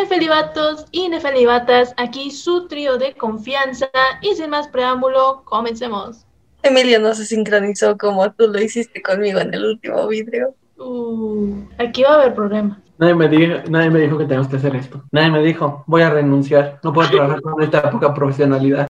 [0.00, 3.90] Nefelibatos y Nefelibatas, aquí su trío de confianza
[4.22, 6.24] y sin más preámbulo, comencemos.
[6.62, 10.54] Emilio no se sincronizó como tú lo hiciste conmigo en el último video.
[10.76, 12.78] Uh, aquí va a haber problemas.
[12.98, 15.02] Nadie me, dijo, nadie me dijo que tenemos que hacer esto.
[15.10, 16.78] Nadie me dijo, voy a renunciar.
[16.84, 18.86] No puedo trabajar con esta poca profesionalidad.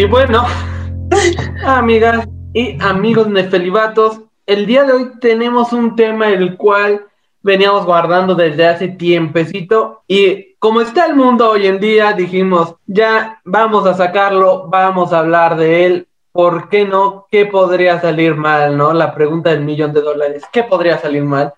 [0.00, 0.46] Y bueno,
[1.62, 7.04] amigas y amigos nefelibatos, el día de hoy tenemos un tema el cual
[7.42, 13.42] veníamos guardando desde hace tiempecito y como está el mundo hoy en día, dijimos, ya
[13.44, 17.26] vamos a sacarlo, vamos a hablar de él, ¿por qué no?
[17.30, 18.94] ¿Qué podría salir mal, no?
[18.94, 21.52] La pregunta del millón de dólares, ¿qué podría salir mal?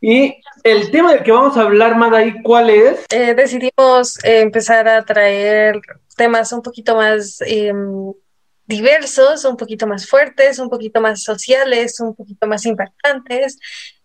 [0.00, 3.04] Y el tema del que vamos a hablar más ahí, ¿cuál es?
[3.10, 5.80] Eh, decidimos empezar a traer
[6.14, 8.12] temas un poquito más em,
[8.66, 13.58] diversos, un poquito más fuertes, un poquito más sociales, un poquito más impactantes.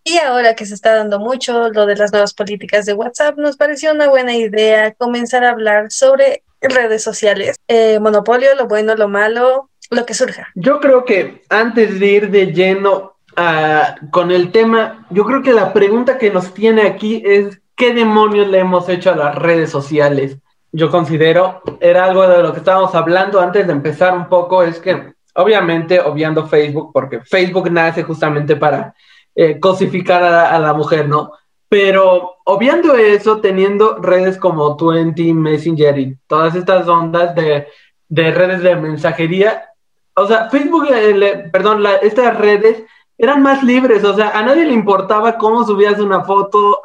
[0.04, 3.56] Y ahora que se está dando mucho lo de las nuevas políticas de WhatsApp, nos
[3.56, 9.08] pareció una buena idea comenzar a hablar sobre redes sociales, eh, monopolio, lo bueno, lo
[9.08, 10.48] malo, lo que surja.
[10.54, 15.52] Yo creo que antes de ir de lleno ah, con el tema, yo creo que
[15.52, 19.70] la pregunta que nos tiene aquí es, ¿qué demonios le hemos hecho a las redes
[19.70, 20.36] sociales?
[20.72, 24.78] Yo considero, era algo de lo que estábamos hablando antes de empezar un poco, es
[24.78, 28.94] que obviamente obviando Facebook, porque Facebook nace justamente para
[29.34, 31.32] eh, cosificar a, la mujer, ¿no?
[31.68, 37.66] Pero obviando eso, teniendo redes como Twenty, Messenger y todas estas ondas de,
[38.08, 39.66] redes de mensajería,
[40.14, 42.82] o sea, Facebook, eh, perdón, estas redes
[43.16, 46.80] eran más libres, o sea, a nadie le importaba cómo subías una foto,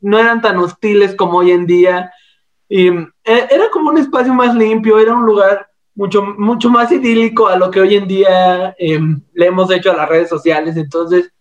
[0.00, 2.12] no eran tan hostiles como hoy en día.
[2.68, 7.48] Y eh, era como un espacio más limpio, era un lugar mucho, mucho más idílico
[7.48, 10.76] a lo que hoy en día em, le hemos hecho a las redes sociales.
[10.76, 11.32] Entonces,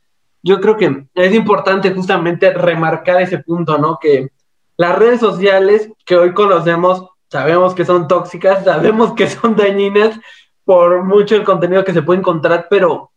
[0.41, 3.99] yo creo que es importante justamente remarcar ese punto, ¿no?
[3.99, 4.29] Que
[4.77, 10.19] las redes sociales que hoy conocemos, sabemos que son tóxicas, sabemos que son dañinas
[10.63, 13.11] por mucho el contenido que se puede encontrar, pero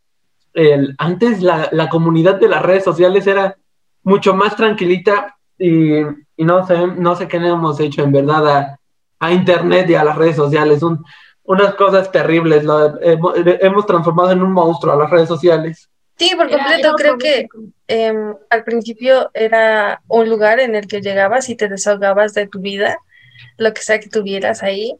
[0.99, 3.56] antes la, la comunidad de las redes sociales era
[4.03, 6.00] mucho más tranquilita y,
[6.37, 8.76] y no sé, no sé qué le hemos hecho en verdad
[9.19, 10.82] a, Internet y a las redes sociales.
[10.82, 11.04] Un,
[11.44, 12.65] unas cosas terribles.
[12.65, 15.91] Lo, hemos, transformado en un monstruo a las redes sociales.
[16.16, 16.94] Sí, por completo.
[16.94, 17.47] creo que
[17.87, 22.60] em, al principio era un lugar en el que llegabas y te desahogabas de tu
[22.60, 22.97] vida,
[23.59, 24.97] lo que sea que tuvieras ahí.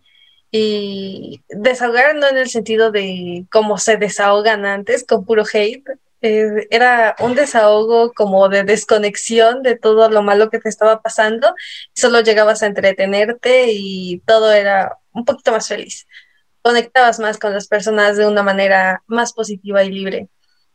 [0.53, 5.85] Y desahogar no en el sentido de cómo se desahogan antes, con puro hate,
[6.23, 11.55] eh, era un desahogo como de desconexión de todo lo malo que te estaba pasando.
[11.95, 16.07] Solo llegabas a entretenerte y todo era un poquito más feliz.
[16.63, 20.29] Conectabas más con las personas de una manera más positiva y libre.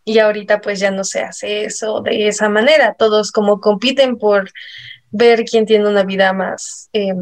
[0.03, 2.95] Y ahorita pues ya no se hace eso de esa manera.
[2.97, 4.51] Todos como compiten por
[5.11, 7.13] ver quién tiene una vida más eh,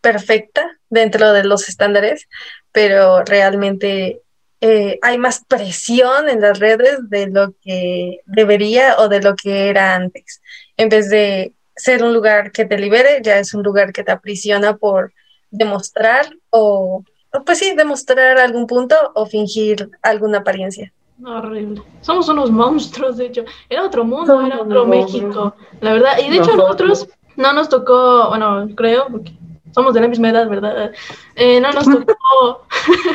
[0.00, 2.28] perfecta dentro de los estándares,
[2.72, 4.22] pero realmente
[4.60, 9.68] eh, hay más presión en las redes de lo que debería o de lo que
[9.68, 10.40] era antes.
[10.76, 14.12] En vez de ser un lugar que te libere, ya es un lugar que te
[14.12, 15.12] aprisiona por
[15.50, 17.04] demostrar o,
[17.44, 20.92] pues sí, demostrar algún punto o fingir alguna apariencia.
[21.24, 21.82] Horrible.
[22.00, 23.44] Somos unos monstruos, de hecho.
[23.68, 26.18] Era otro mundo, era otro México, la verdad.
[26.18, 29.32] Y de hecho a nosotros no nos tocó, bueno, creo, porque
[29.76, 30.90] somos de la misma edad, ¿verdad?
[31.34, 32.66] Eh, no nos tocó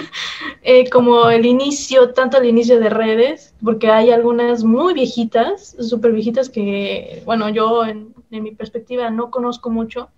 [0.61, 6.11] eh, como el inicio, tanto el inicio de redes, porque hay algunas muy viejitas, súper
[6.11, 10.09] viejitas que, bueno, yo en, mi perspectiva no conozco mucho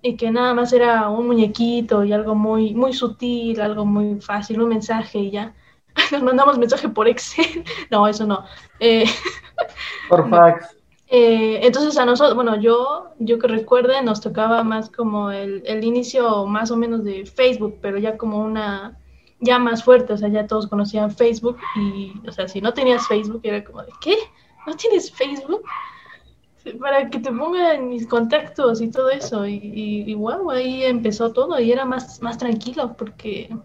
[0.00, 4.62] y que nada más era un muñequito y algo muy, muy sutil, algo muy fácil,
[4.62, 5.54] un mensaje y ya.
[6.12, 7.62] Nos mandamos mensaje por Excel.
[7.90, 8.42] no, eso no.
[8.80, 9.04] Eh,
[10.08, 10.73] por fax.
[11.16, 15.84] Eh, entonces a nosotros, bueno, yo, yo que recuerde, nos tocaba más como el, el,
[15.84, 18.98] inicio más o menos de Facebook, pero ya como una,
[19.38, 23.06] ya más fuerte, o sea, ya todos conocían Facebook y, o sea, si no tenías
[23.06, 24.16] Facebook era como de, ¿qué?
[24.66, 25.62] ¿No tienes Facebook?
[26.80, 31.32] Para que te pongan mis contactos y todo eso, y, y, y wow, ahí empezó
[31.32, 33.56] todo y era más, más tranquilo porque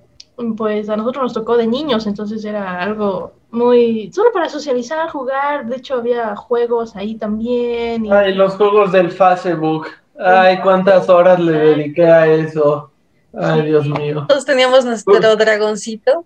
[0.56, 5.66] pues a nosotros nos tocó de niños, entonces era algo muy solo para socializar, jugar,
[5.66, 8.12] de hecho había juegos ahí también.
[8.12, 9.88] Ay, los juegos del Facebook.
[10.18, 12.92] Ay, cuántas horas le dediqué a eso.
[13.34, 14.26] Ay, Dios mío.
[14.28, 16.26] Todos teníamos nuestro dragoncito.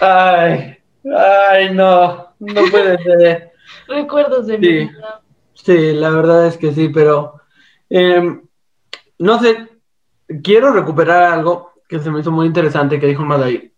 [0.00, 0.76] Ay,
[1.16, 3.52] ay, no, no puede ser.
[3.86, 5.22] Recuerdos de mi vida.
[5.54, 7.40] Sí, la verdad es que sí, pero
[7.90, 8.42] em,
[9.18, 9.68] no sé,
[10.42, 13.72] quiero recuperar algo que se me hizo muy interesante que dijo Madai,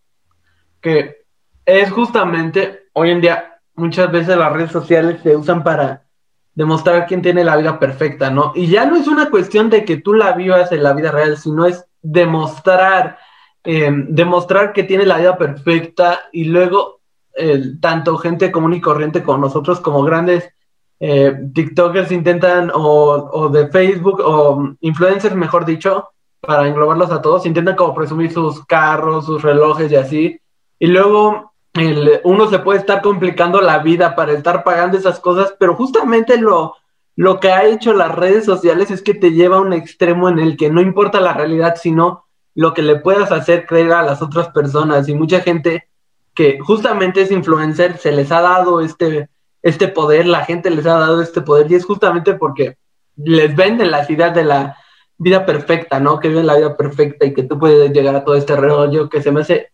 [0.81, 1.25] que
[1.65, 6.05] es justamente hoy en día muchas veces las redes sociales se usan para
[6.55, 8.53] demostrar quién tiene la vida perfecta, ¿no?
[8.55, 11.37] Y ya no es una cuestión de que tú la vivas en la vida real,
[11.39, 13.19] sino es demostrar,
[13.65, 17.01] eh, demostrar que tiene la vida perfecta y luego
[17.81, 20.53] tanto gente común y corriente como nosotros, como grandes
[20.99, 26.11] eh, TikTokers intentan, o, o, de Facebook, o influencers, mejor dicho,
[26.41, 30.41] para englobarlos a todos, intentan como presumir sus carros, sus relojes y así.
[30.79, 35.55] Y luego el, uno se puede estar complicando la vida para estar pagando esas cosas,
[35.59, 36.75] pero justamente lo,
[37.17, 40.39] lo que ha hecho las redes sociales es que te lleva a un extremo en
[40.39, 44.23] el que no importa la realidad, sino lo que le puedas hacer creer a las
[44.23, 45.09] otras personas.
[45.09, 45.89] Y mucha gente
[46.35, 49.29] que justamente es influencer, se les ha dado este,
[49.63, 52.79] este poder, la gente les ha dado este poder, y es justamente porque
[53.17, 54.77] les venden la idea de la
[55.21, 56.19] vida perfecta, ¿no?
[56.19, 59.23] Que viven la vida perfecta y que tú puedes llegar a todo este rollo que
[59.23, 59.71] se me hace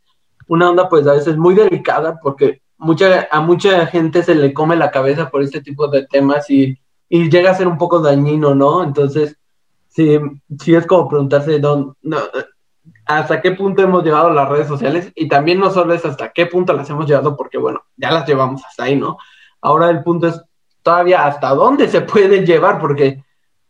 [0.49, 4.75] una onda pues a veces muy delicada porque mucha, a mucha gente se le come
[4.75, 6.77] la cabeza por este tipo de temas y,
[7.09, 8.83] y llega a ser un poco dañino, ¿no?
[8.83, 9.37] Entonces,
[9.87, 10.19] sí,
[10.59, 11.95] sí es como preguntarse dónde,
[13.05, 16.47] hasta qué punto hemos llevado las redes sociales y también no solo es hasta qué
[16.47, 19.17] punto las hemos llevado porque, bueno, ya las llevamos hasta ahí, ¿no?
[19.61, 20.43] Ahora el punto es
[20.83, 23.23] todavía hasta dónde se pueden llevar porque,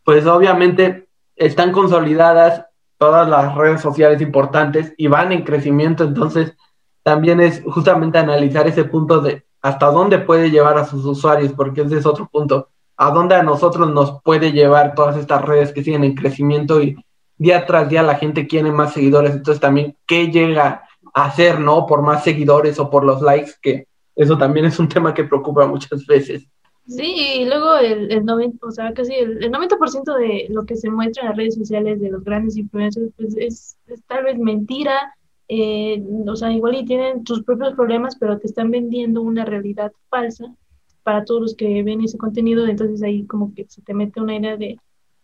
[0.05, 1.06] pues obviamente
[1.37, 2.65] están consolidadas
[2.99, 6.57] todas las redes sociales importantes y van en crecimiento, entonces
[7.03, 11.83] también es justamente analizar ese punto de hasta dónde puede llevar a sus usuarios, porque
[11.83, 15.85] ese es otro punto, a dónde a nosotros nos puede llevar todas estas redes que
[15.85, 16.97] siguen en crecimiento y
[17.37, 20.83] día tras día la gente quiere más seguidores, entonces también qué llega
[21.13, 21.87] a hacer, ¿no?
[21.87, 25.67] Por más seguidores o por los likes, que eso también es un tema que preocupa
[25.67, 26.49] muchas veces.
[26.87, 27.03] Sí,
[27.41, 30.89] y luego el, el 90, o sea, casi el, el 90% de lo que se
[30.89, 35.15] muestra en las redes sociales de los grandes influencers, pues es, tal vez mentira,
[35.49, 39.93] eh, o sea, igual y tienen sus propios problemas, pero te están vendiendo una realidad
[40.09, 40.55] falsa
[41.03, 44.37] para todos los que ven ese contenido, entonces ahí como que se te mete una
[44.37, 44.79] idea de,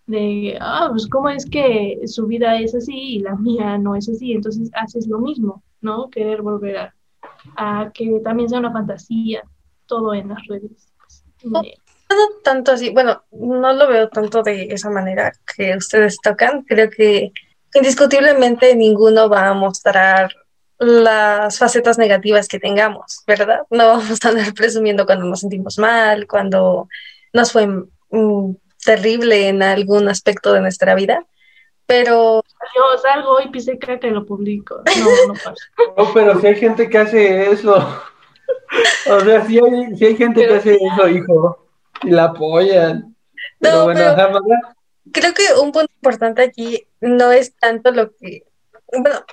[0.07, 4.09] de, ah, pues cómo es que su vida es así y la mía no es
[4.09, 6.11] así, entonces haces lo mismo, ¿no?
[6.11, 6.95] Querer volver a,
[7.57, 9.43] a que también sea una fantasía,
[9.87, 10.92] todo en las redes.
[11.45, 11.63] No,
[12.45, 17.33] tanto así, bueno, no lo veo tanto de esa manera que ustedes tocan, creo que
[17.75, 20.35] indiscutiblemente ninguno va a mostrar
[20.79, 23.61] las facetas negativas que tengamos, ¿verdad?
[23.71, 26.89] No vamos a andar presumiendo cuando nos sentimos mal, cuando
[27.33, 28.55] nos fue mm,
[28.85, 31.25] terrible en algún aspecto de nuestra vida,
[31.87, 32.43] pero...
[32.75, 34.83] Yo salgo y pise caca y lo publico.
[34.99, 35.55] No, no pasa.
[35.97, 38.03] No, pero si hay gente que hace eso.
[39.11, 41.69] O sea, si hay, si hay gente que hace eso, hijo,
[42.03, 43.15] y la apoyan.
[43.59, 44.41] Pero no, bueno, pero
[45.13, 48.45] creo que un punto importante aquí no es tanto lo que,
[48.93, 49.25] bueno,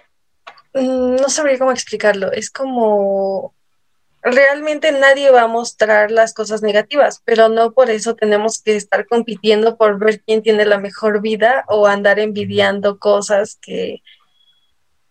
[0.74, 3.54] mm, no sabría cómo explicarlo, es como
[4.22, 9.08] realmente nadie va a mostrar las cosas negativas, pero no por eso tenemos que estar
[9.08, 14.02] compitiendo por ver quién tiene la mejor vida o andar envidiando cosas que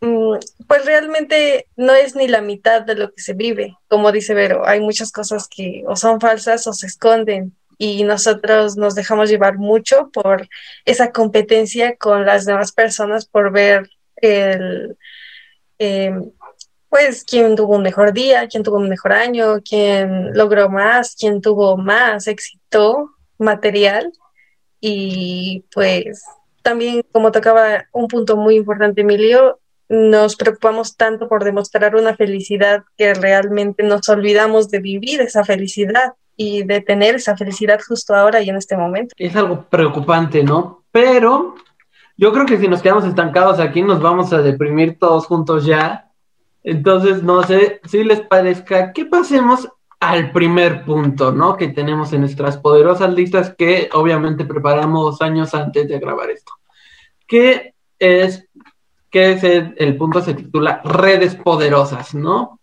[0.01, 4.67] pues realmente no es ni la mitad de lo que se vive, como dice Vero,
[4.67, 9.57] hay muchas cosas que o son falsas o se esconden y nosotros nos dejamos llevar
[9.59, 10.49] mucho por
[10.85, 14.97] esa competencia con las demás personas por ver el,
[15.79, 16.31] em,
[16.89, 21.41] pues, quién tuvo un mejor día, quién tuvo un mejor año, quién logró más, quién
[21.41, 24.13] tuvo más éxito material.
[24.81, 26.25] Y pues
[26.63, 32.85] también como tocaba un punto muy importante Emilio, nos preocupamos tanto por demostrar una felicidad
[32.97, 38.41] que realmente nos olvidamos de vivir esa felicidad y de tener esa felicidad justo ahora
[38.43, 39.15] y en este momento.
[39.19, 40.85] Es algo preocupante, ¿no?
[40.93, 41.55] Pero
[42.17, 46.11] yo creo que si nos quedamos estancados aquí nos vamos a deprimir todos juntos ya.
[46.63, 49.69] Entonces, no sé si les parezca que pasemos
[50.01, 51.57] al primer punto, ¿no?
[51.57, 56.53] Que tenemos en nuestras poderosas listas que obviamente preparamos años antes de grabar esto.
[57.27, 58.48] Que es,
[59.11, 62.61] que es el, punto se titula redes poderosas, ¿no?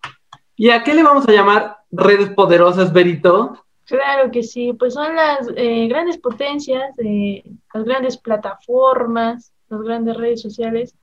[0.56, 3.66] ¿Y a qué le vamos a llamar redes poderosas, Berito?
[3.86, 10.18] Claro que sí, pues son las eh, grandes potencias, eh, las grandes plataformas, las grandes
[10.18, 10.96] redes sociales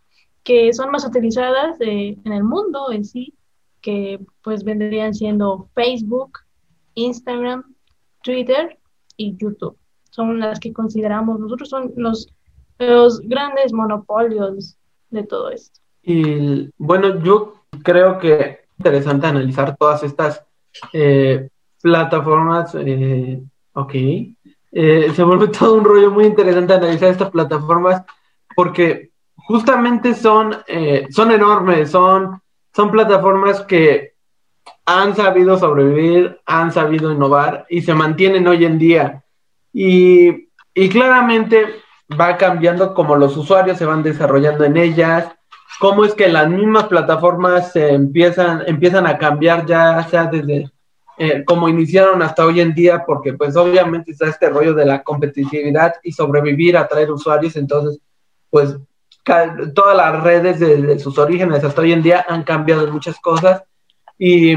[0.43, 3.35] que son más utilizadas eh, en el mundo en sí,
[3.81, 6.41] que pues vendrían siendo Facebook,
[6.95, 7.75] Instagram,
[8.23, 8.79] Twitter
[9.17, 9.77] y YouTube.
[10.11, 12.29] Son las que consideramos, nosotros son los,
[12.79, 14.77] los grandes monopolios
[15.13, 15.81] de todo esto.
[16.03, 20.45] Y bueno, yo creo que es interesante analizar todas estas
[20.93, 21.49] eh,
[21.81, 23.41] plataformas, eh,
[23.75, 28.03] ok, eh, se vuelve todo un rollo muy interesante analizar estas plataformas
[28.57, 32.41] porque justamente son, eh, son enormes, son,
[32.75, 34.13] son plataformas que
[34.87, 39.25] han sabido sobrevivir, han sabido innovar y se mantienen hoy en día.
[39.73, 41.82] Y, y claramente
[42.21, 45.29] va cambiando como los usuarios se van desarrollando en ellas,
[45.81, 50.71] cómo es que las mismas plataformas se empiezan, empiezan a cambiar ya sea desde
[51.19, 55.03] eh, como iniciaron hasta hoy en día, porque pues obviamente está este rollo de la
[55.03, 58.01] competitividad y sobrevivir, atraer usuarios, entonces
[58.51, 58.77] pues
[59.75, 63.63] todas las redes de, sus orígenes hasta hoy en día han cambiado muchas cosas
[64.19, 64.55] y,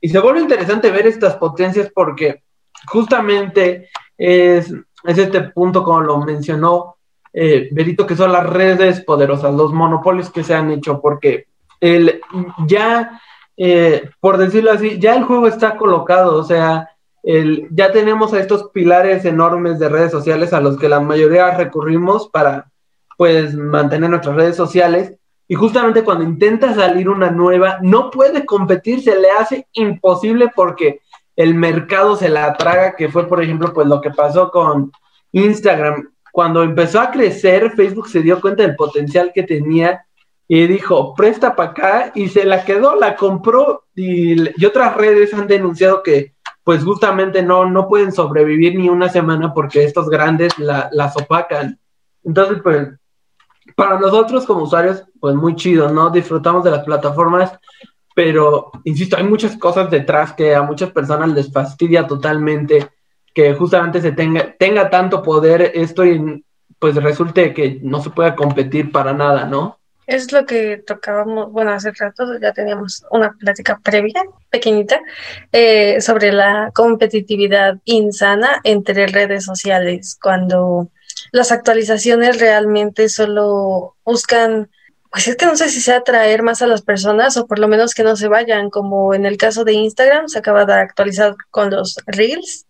[0.00, 2.42] y, se vuelve interesante ver estas potencias porque
[2.86, 4.72] justamente es,
[5.04, 6.95] es este punto como lo mencionó
[7.36, 7.70] eh,
[8.08, 11.46] que son las redes poderosas, los monopolios que se han hecho, porque
[11.80, 12.20] el,
[12.66, 13.20] ya
[13.56, 16.90] eh, por decirlo así, ya el juego está colocado, o sea,
[17.22, 21.56] el, ya tenemos a estos pilares enormes de redes sociales a los que la mayoría
[21.56, 22.70] recurrimos para,
[23.16, 25.14] pues, mantener nuestras redes sociales.
[25.48, 31.00] Y justamente cuando intenta salir una nueva, no puede competir, se le hace imposible porque
[31.36, 34.92] el mercado se la traga, que fue, por ejemplo, pues lo que pasó con
[35.32, 36.10] Instagram.
[36.36, 40.04] Cuando empezó a crecer, Facebook se dio cuenta del potencial que tenía
[40.46, 45.46] y dijo, presta para acá y se la quedó, la compró y, otras redes han
[45.46, 50.90] denunciado que pues justamente no, no pueden sobrevivir ni una semana porque estos grandes la,
[50.92, 51.80] las opacan.
[52.22, 52.88] Entonces, pues,
[53.74, 56.10] para nosotros como usuarios, pues muy chido, ¿no?
[56.10, 57.58] Disfrutamos de las plataformas,
[58.14, 62.90] pero, insisto, hay muchas cosas detrás que a muchas personas les fastidia totalmente
[63.36, 66.42] que justamente se tenga, tenga tanto poder esto y
[66.78, 69.78] pues resulte que no se pueda competir para nada, ¿no?
[70.06, 75.00] Es lo que tocábamos, bueno, hace rato ya teníamos una plática previa, pequeñita,
[75.52, 80.88] eh, sobre la competitividad insana entre redes sociales, cuando
[81.30, 84.70] las actualizaciones realmente solo buscan,
[85.12, 87.68] pues es que no sé si sea atraer más a las personas o por lo
[87.68, 91.36] menos que no se vayan, como en el caso de Instagram, se acaba de actualizar
[91.50, 92.65] con los Reels,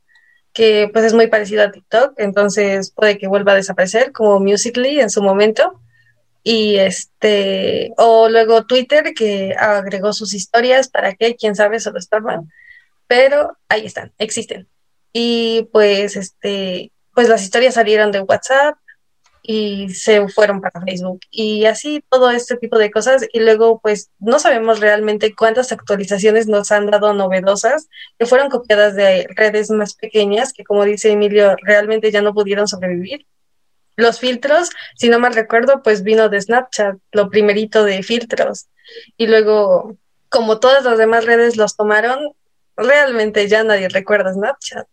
[0.56, 5.00] que pues es muy parecido a TikTok, entonces puede que vuelva a desaparecer como Musically
[5.00, 5.82] en su momento
[6.42, 11.36] y este, o luego Twitter que agregó sus historias, ¿para qué?
[11.36, 11.78] ¿Quién sabe?
[11.78, 12.50] Solo estorban.
[13.06, 14.66] Pero ahí están, existen.
[15.12, 18.78] Y pues este, pues las historias salieron de WhatsApp
[19.48, 24.10] y se fueron para Facebook y así todo este tipo de cosas y luego pues
[24.18, 27.88] no sabemos realmente cuántas actualizaciones nos han dado novedosas
[28.18, 32.66] que fueron copiadas de redes más pequeñas que como dice Emilio realmente ya no pudieron
[32.66, 33.24] sobrevivir
[33.96, 38.66] los filtros, si no mal recuerdo, pues vino de Snapchat, lo primerito de filtros.
[39.16, 39.96] Y luego,
[40.28, 42.32] como todas las demás redes los tomaron,
[42.76, 44.86] realmente ya nadie recuerda Snapchat.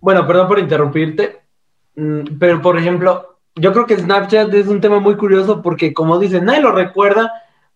[0.00, 1.45] bueno, perdón por interrumpirte,
[2.38, 6.44] pero por ejemplo, yo creo que Snapchat es un tema muy curioso porque como dicen,
[6.44, 7.32] nadie lo recuerda,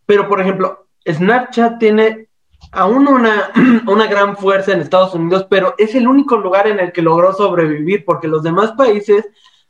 [0.07, 2.29] pero por ejemplo, Snapchat tiene
[2.73, 3.51] aún una,
[3.87, 7.33] una gran fuerza en Estados Unidos, pero es el único lugar en el que logró
[7.33, 9.27] sobrevivir, porque los demás países,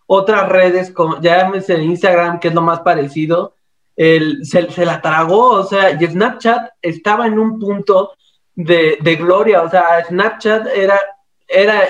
[0.07, 3.55] otras redes, como ya llámese Instagram, que es lo más parecido,
[3.97, 8.13] el, se, se, la tragó, o sea, y Snapchat estaba en un punto
[8.55, 10.99] de, de gloria, o sea, Snapchat era,
[11.47, 11.83] era,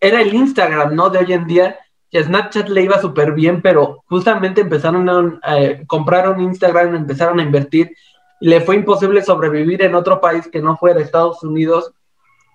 [0.00, 1.10] era el Instagram, ¿no?
[1.10, 1.78] De hoy en día,
[2.10, 5.08] y Snapchat le iba súper bien, pero justamente empezaron
[5.42, 7.94] a, eh, compraron Instagram, empezaron a invertir,
[8.40, 11.92] le fue imposible sobrevivir en otro país que no fuera Estados Unidos.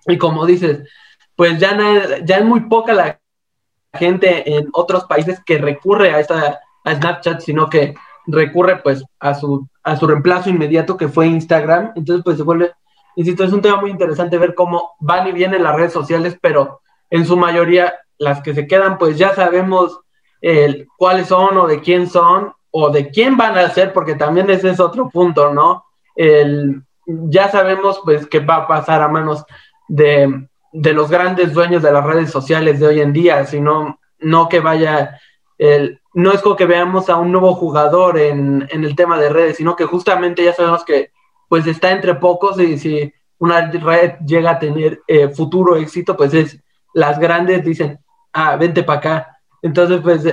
[0.06, 0.88] Y como dices,
[1.36, 1.76] pues ya,
[2.24, 3.20] ya es muy poca la
[3.92, 7.94] gente en otros países que recurre a esta a Snapchat, sino que
[8.26, 11.92] recurre pues a su a su reemplazo inmediato que fue Instagram.
[11.96, 12.72] Entonces pues se vuelve,
[13.16, 16.80] insisto, es un tema muy interesante ver cómo van y vienen las redes sociales, pero
[17.10, 20.00] en su mayoría las que se quedan pues ya sabemos
[20.40, 24.48] eh, cuáles son o de quién son o de quién van a ser, porque también
[24.48, 25.84] ese es otro punto, ¿no?
[26.14, 29.44] El, ya sabemos pues que va a pasar a manos
[29.88, 34.48] de, de, los grandes dueños de las redes sociales de hoy en día, sino no
[34.48, 35.20] que vaya,
[35.58, 39.30] el, no es como que veamos a un nuevo jugador en, en, el tema de
[39.30, 41.10] redes, sino que justamente ya sabemos que
[41.48, 46.32] pues está entre pocos y si una red llega a tener eh, futuro éxito, pues
[46.32, 46.62] es
[46.94, 47.98] las grandes dicen,
[48.32, 49.38] ah, vente para acá.
[49.62, 50.24] Entonces, pues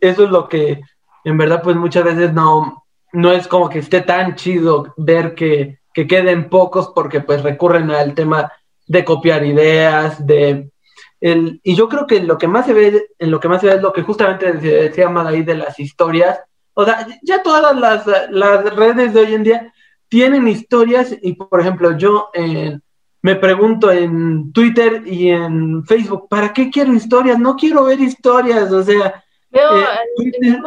[0.00, 0.80] eso es lo que
[1.24, 5.78] en verdad pues muchas veces no, no es como que esté tan chido ver que,
[5.92, 8.52] queden pocos porque pues recurren al tema
[8.86, 10.70] de copiar ideas, de...
[11.18, 13.68] El, y yo creo que lo que más se ve, en lo que más se
[13.68, 16.38] ve es lo que justamente decía ahí de las historias.
[16.74, 19.72] O sea, ya todas las, las redes de hoy en día
[20.08, 22.78] tienen historias y, por ejemplo, yo eh,
[23.22, 27.38] me pregunto en Twitter y en Facebook, ¿para qué quiero historias?
[27.38, 30.60] No quiero ver historias, o sea, Veo, eh,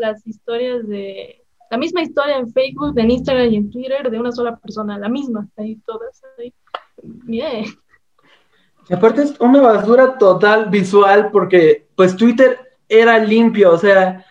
[0.00, 4.32] las historias de la misma historia en Facebook, en Instagram y en Twitter de una
[4.32, 6.52] sola persona, la misma, ahí todas, ahí.
[7.02, 7.64] Bien.
[8.88, 12.58] Y aparte es una basura total visual porque pues Twitter
[12.88, 14.24] era limpio, o sea,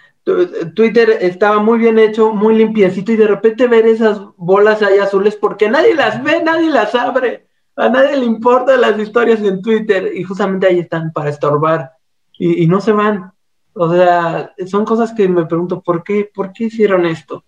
[0.73, 5.35] Twitter estaba muy bien hecho, muy limpiecito y de repente ver esas bolas ahí azules
[5.35, 10.11] porque nadie las ve, nadie las abre, a nadie le importan las historias en Twitter
[10.15, 11.91] y justamente ahí están para estorbar
[12.37, 13.31] y, no se van.
[13.73, 17.43] O sea, son cosas que me pregunto, ¿por qué, por qué hicieron esto?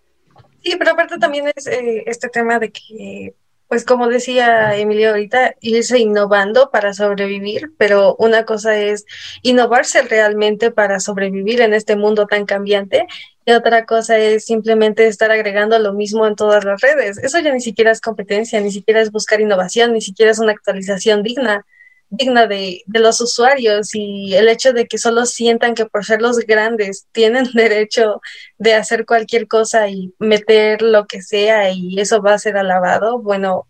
[0.61, 3.35] Sí, pero aparte también es eh, este tema de que
[3.67, 9.05] pues como decía Emilio ahorita, irse innovando para sobrevivir, pero una cosa es
[9.41, 13.07] innovarse realmente para sobrevivir en este mundo tan cambiante
[13.45, 17.17] y otra cosa es simplemente estar agregando lo mismo en todas las redes.
[17.17, 20.51] Eso ya ni siquiera es competencia, ni siquiera es buscar innovación, ni siquiera es una
[20.51, 21.65] actualización digna
[22.09, 26.21] digna de, de, los usuarios y el hecho de que solo sientan que por ser
[26.21, 28.21] los grandes tienen derecho
[28.57, 33.19] de hacer cualquier cosa y meter lo que sea y eso va a ser alabado,
[33.19, 33.67] bueno,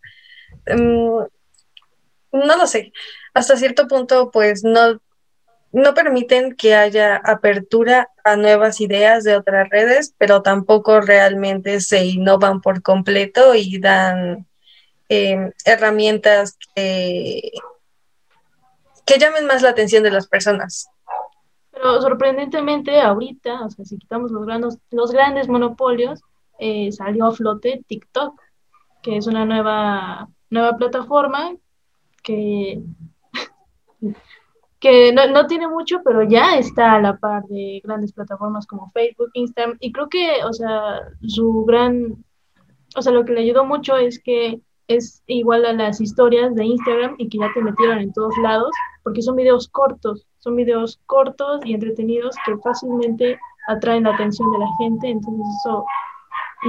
[0.67, 1.20] mm,
[2.32, 2.91] no lo sé.
[3.34, 5.00] Hasta cierto punto, pues no,
[5.72, 12.06] no permiten que haya apertura a nuevas ideas de otras redes, pero tampoco realmente se
[12.06, 14.48] innovan por completo y dan
[15.10, 17.51] eh, herramientas que
[19.08, 20.90] que llamen más la atención de las personas.
[21.72, 26.22] Pero sorprendentemente ahorita, o sea, si quitamos los grandes, los grandes monopolios,
[26.60, 28.40] eh, salió a flote TikTok,
[29.02, 31.56] que es una nueva, nueva plataforma
[32.22, 32.82] que,
[34.80, 38.92] que no, no, tiene mucho, pero ya está a la par de grandes plataformas como
[38.92, 42.26] Facebook, Instagram, y creo que, o sea, su gran,
[42.96, 46.66] o sea, lo que le ayudó mucho es que es igual a las historias de
[46.66, 48.72] Instagram y que ya te metieron en todos lados,
[49.08, 54.60] porque son videos cortos, son videos cortos y entretenidos que fácilmente atraen la atención de
[54.60, 55.86] la gente, entonces eso,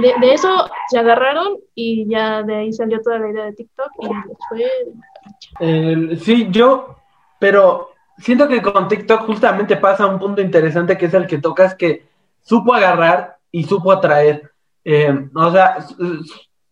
[0.01, 4.07] de, eso se agarraron y ya de ahí salió toda la idea de TikTok y
[4.47, 6.15] fue...
[6.15, 6.95] sí, yo,
[7.39, 11.75] pero siento que con TikTok justamente pasa un punto interesante que es el que tocas
[11.75, 12.07] que
[12.39, 14.49] supo agarrar y supo atraer.
[14.85, 15.85] Eh, o sea,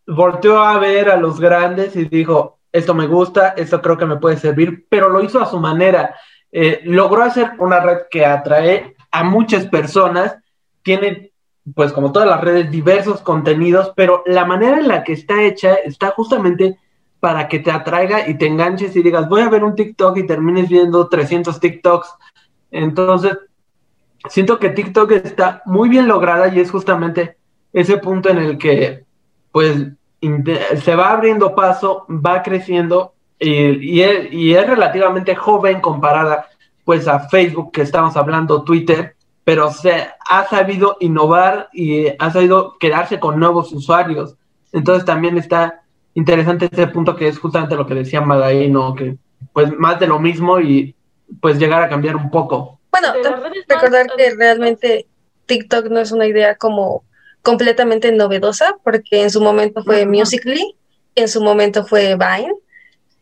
[0.08, 4.18] volteó a ver a los grandes y dijo, esto me gusta, esto creo que me
[4.18, 6.16] puede servir, pero lo hizo a su manera.
[6.52, 10.38] Eh, logró hacer una red que atrae a muchas personas,
[10.84, 11.32] tiene,
[11.76, 15.76] pues como todas las redes, diversos contenidos, pero la manera en la que está hecha
[15.76, 16.78] está justamente
[17.20, 20.28] para que te atraiga y te enganches y digas, voy a ver un TikTok y
[20.28, 22.10] termines viendo 300 TikToks.
[22.72, 23.38] Entonces,
[24.30, 27.38] siento que TikTok está muy bien lograda y es justamente
[27.74, 29.06] ese punto en el que,
[29.52, 29.88] pues,
[30.22, 36.48] se va abriendo paso, va creciendo y, es, relativamente joven comparada
[36.84, 42.78] pues a Facebook que estamos hablando, Twitter, pero se ha sabido innovar y ha sabido
[42.80, 44.36] quedarse con nuevos usuarios.
[44.72, 45.82] Entonces también está
[46.14, 49.18] interesante ese punto que es justamente lo que decía Magaino, que
[49.54, 50.96] pues más de lo mismo y
[51.42, 52.80] pues llegar a cambiar un poco.
[52.92, 53.14] Bueno,
[53.68, 55.08] recordar que realmente
[55.46, 57.04] TikTok no es una idea como
[57.48, 60.76] completamente novedosa, porque en su momento fue Musically,
[61.16, 62.54] en su momento fue Vine,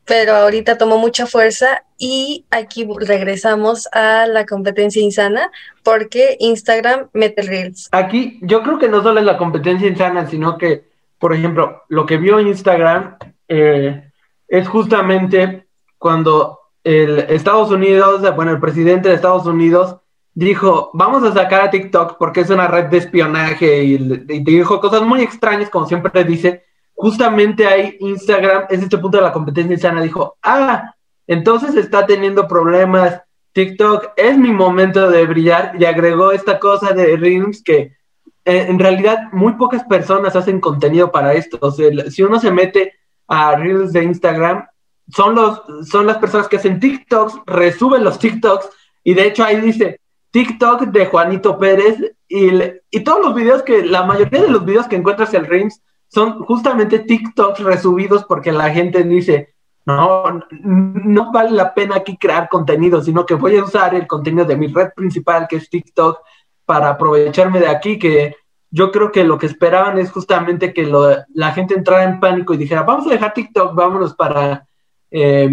[0.04, 5.52] pero ahorita tomó mucha fuerza y aquí regresamos a la competencia insana
[5.84, 7.88] porque Instagram mete reels.
[7.92, 10.86] Aquí yo creo que no solo es la competencia insana, sino que,
[11.20, 14.10] por ejemplo, lo que vio Instagram eh,
[14.48, 15.68] es justamente
[16.00, 19.98] cuando el Estados Unidos, bueno, el presidente de Estados Unidos
[20.36, 23.98] dijo, vamos a sacar a TikTok porque es una red de espionaje y,
[24.44, 26.64] dijo cosas muy extrañas, como siempre dice.
[26.94, 30.94] Justamente ahí Instagram, es este punto de la competencia insana, dijo, ah,
[31.28, 33.22] entonces está teniendo problemas.
[33.54, 37.96] TikTok es mi momento de brillar y agregó esta cosa de Reels que
[38.44, 41.58] eh, en realidad muy pocas personas hacen contenido para esto.
[41.62, 42.94] O sea, si uno se mete
[43.28, 44.66] a Reels de Instagram,
[45.14, 48.70] son, los, son las personas que hacen TikToks, resuben los TikToks
[49.04, 50.02] y de hecho ahí dice,
[50.36, 52.50] TikTok de Juanito Pérez y,
[52.92, 56.44] y, todos los videos que, la mayoría de los videos que encuentras en Reels son
[56.44, 63.02] justamente TikToks resubidos porque la gente dice, no, no vale la pena aquí crear contenido,
[63.02, 66.20] sino que voy a usar el contenido de mi red principal, que es TikTok,
[66.66, 68.36] para aprovecharme de aquí, que
[68.70, 70.86] yo creo que lo que esperaban es justamente que
[71.34, 74.68] la gente entrara en pánico y dijera, vamos a dejar TikTok, vámonos para,
[75.12, 75.50] eh,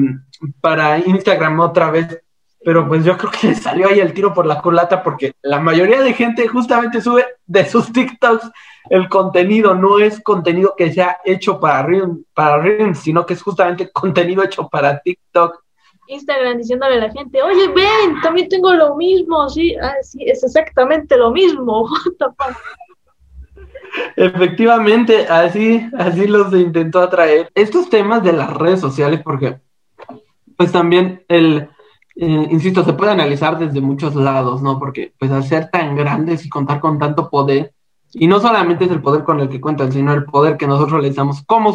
[0.60, 2.20] para Instagram otra vez,
[2.64, 5.60] pero pues yo creo que le salió ahí el tiro por la culata porque la
[5.60, 8.50] mayoría de gente justamente sube de sus TikToks
[8.90, 13.90] el contenido, no es contenido que sea hecho para Reels, para sino que es justamente
[13.90, 15.62] contenido hecho para TikTok.
[16.08, 20.42] Instagram diciéndole a la gente, oye, ven, también tengo lo mismo, sí, ah, sí, es
[20.42, 21.88] exactamente lo mismo.
[24.16, 27.50] Efectivamente, así, así los intentó atraer.
[27.54, 29.58] Estos temas de las redes sociales, porque
[30.56, 31.68] pues también el,
[32.16, 34.78] eh, insisto, se puede analizar desde muchos lados, ¿no?
[34.78, 37.72] Porque pues al ser tan grandes y contar con tanto poder,
[38.14, 41.02] y no solamente es el poder con el que cuentan, sino el poder que nosotros
[41.02, 41.74] les damos como,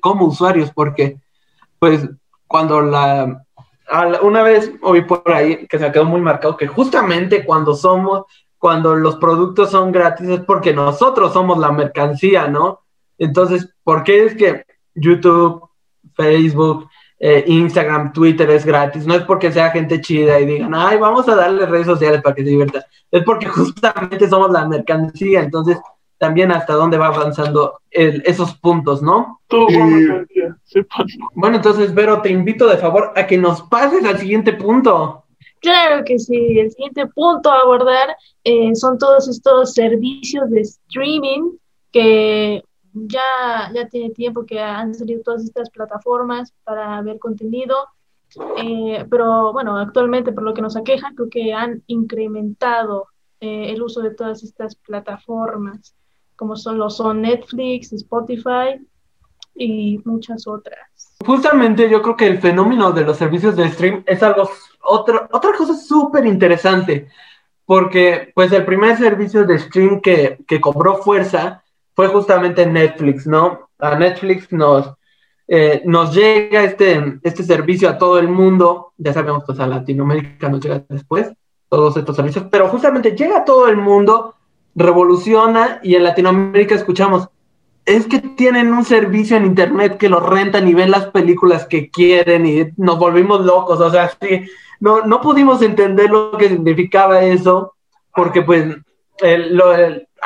[0.00, 1.18] como usuarios, porque
[1.78, 2.08] pues
[2.46, 3.44] cuando la...
[4.22, 8.24] Una vez oí por ahí que se quedó muy marcado que justamente cuando somos
[8.62, 12.82] cuando los productos son gratis es porque nosotros somos la mercancía, ¿no?
[13.18, 15.68] Entonces, ¿por qué es que YouTube,
[16.14, 16.88] Facebook,
[17.24, 19.06] eh, Instagram, Twitter es gratis?
[19.06, 22.34] No es porque sea gente chida y digan, ay, vamos a darle redes sociales para
[22.34, 22.82] que se diviertan.
[23.10, 25.40] Es porque justamente somos la mercancía.
[25.40, 25.78] Entonces,
[26.18, 29.40] también hasta dónde va avanzando esos puntos, ¿no?
[31.34, 35.24] bueno, entonces, Vero, te invito de favor a que nos pases al siguiente punto.
[35.60, 36.58] Claro que sí.
[36.58, 41.52] El siguiente punto a abordar eh, son todos estos servicios de streaming
[41.92, 47.76] que ya, ya tiene tiempo que han salido todas estas plataformas para ver contenido.
[48.56, 53.08] Eh, pero bueno, actualmente por lo que nos aqueja, creo que han incrementado
[53.40, 55.94] eh, el uso de todas estas plataformas,
[56.36, 58.80] como son los son Netflix, Spotify
[59.54, 60.78] y muchas otras.
[61.24, 64.48] Justamente yo creo que el fenómeno de los servicios de stream es algo
[64.82, 67.08] otra, otra cosa súper interesante,
[67.64, 71.61] porque pues el primer servicio de stream que, que, cobró fuerza
[71.94, 73.68] fue justamente Netflix, ¿no?
[73.78, 74.92] A Netflix nos,
[75.48, 80.48] eh, nos llega este, este servicio a todo el mundo, ya sabemos, pues a Latinoamérica
[80.48, 81.32] nos llega después,
[81.68, 84.34] todos estos servicios, pero justamente llega a todo el mundo,
[84.74, 87.28] revoluciona y en Latinoamérica escuchamos,
[87.84, 91.90] es que tienen un servicio en internet que lo rentan y ven las películas que
[91.90, 94.46] quieren y nos volvimos locos, o sea, sí,
[94.80, 97.74] no, no pudimos entender lo que significaba eso,
[98.14, 98.76] porque pues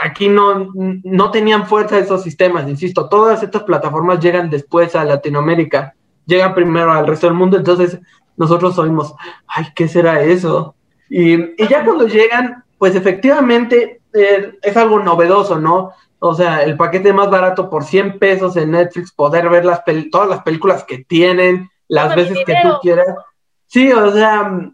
[0.03, 5.95] aquí no, no tenían fuerza esos sistemas, insisto, todas estas plataformas llegan después a Latinoamérica,
[6.27, 7.99] llegan primero al resto del mundo, entonces
[8.37, 9.15] nosotros oímos,
[9.47, 10.75] ay, ¿qué será eso?
[11.09, 15.93] Y, y ya cuando llegan, pues efectivamente eh, es algo novedoso, ¿no?
[16.19, 20.29] O sea, el paquete más barato por 100 pesos en Netflix, poder ver las todas
[20.29, 23.07] las películas que tienen, las veces que tú quieras.
[23.67, 24.71] Sí, o sea,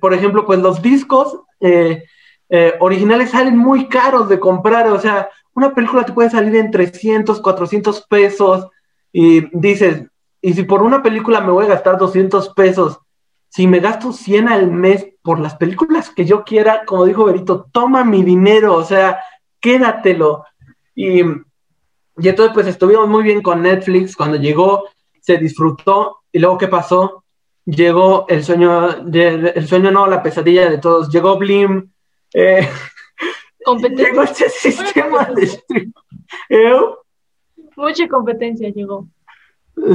[0.00, 2.04] por ejemplo, pues los discos eh,
[2.48, 6.70] eh, originales salen muy caros de comprar, o sea, una película te puede salir en
[6.70, 8.68] 300, 400 pesos
[9.12, 10.06] y dices,
[10.40, 12.98] y si por una película me voy a gastar 200 pesos,
[13.48, 17.68] si me gasto 100 al mes por las películas que yo quiera, como dijo Berito,
[17.72, 19.20] toma mi dinero, o sea,
[19.60, 20.44] quédatelo.
[20.94, 24.84] Y, y entonces pues estuvimos muy bien con Netflix, cuando llegó
[25.20, 27.24] se disfrutó y luego ¿qué pasó?
[27.66, 31.90] llegó el sueño, el sueño no, la pesadilla de todos, llegó Blim,
[32.36, 32.68] eh,
[33.96, 35.92] llegó este sistema de stream.
[36.50, 36.80] ¿Eh?
[37.76, 39.06] Mucha competencia llegó.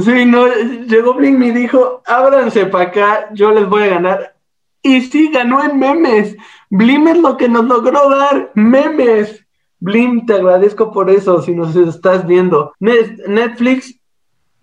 [0.04, 0.46] Sí, no,
[0.86, 4.36] llegó Blim y dijo, ábranse para acá, yo les voy a ganar.
[4.82, 6.36] Y sí, ganó en memes.
[6.70, 9.44] Blim es lo que nos logró dar, memes.
[9.78, 12.72] Blim, te agradezco por eso, si nos estás viendo.
[12.80, 13.98] Netflix,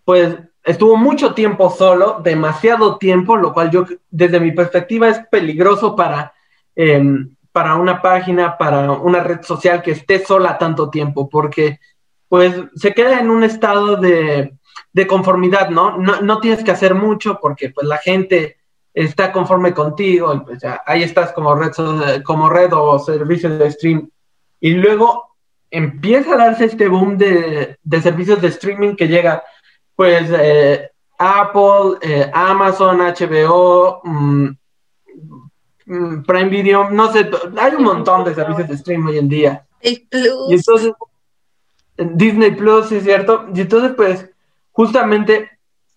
[0.06, 5.96] pues estuvo mucho tiempo solo, demasiado tiempo, lo cual yo, desde mi perspectiva, es peligroso
[5.96, 6.34] para,
[6.76, 11.80] em, para una página, para una red social que esté sola tanto tiempo, porque
[12.28, 14.56] pues se queda en un estado de,
[15.08, 15.98] conformidad, ¿no?
[15.98, 16.40] ¿no?
[16.40, 18.58] tienes que hacer mucho porque pues la gente
[18.94, 21.72] está conforme contigo y pues ya ahí estás como red,
[22.24, 24.10] como red o servicio de stream.
[24.60, 25.36] Y luego
[25.72, 29.44] empieza a darse este boom de, de servicios de streaming que llega
[29.96, 34.58] pues eh, Apple, eh, Amazon, HBO, mm, mm,
[36.25, 39.65] Prime Video, no sé, hay un montón de servicios de stream hoy en día.
[40.49, 40.93] Y entonces,
[41.97, 43.47] Disney Plus, es cierto.
[43.54, 44.30] Y entonces, pues,
[44.71, 45.49] justamente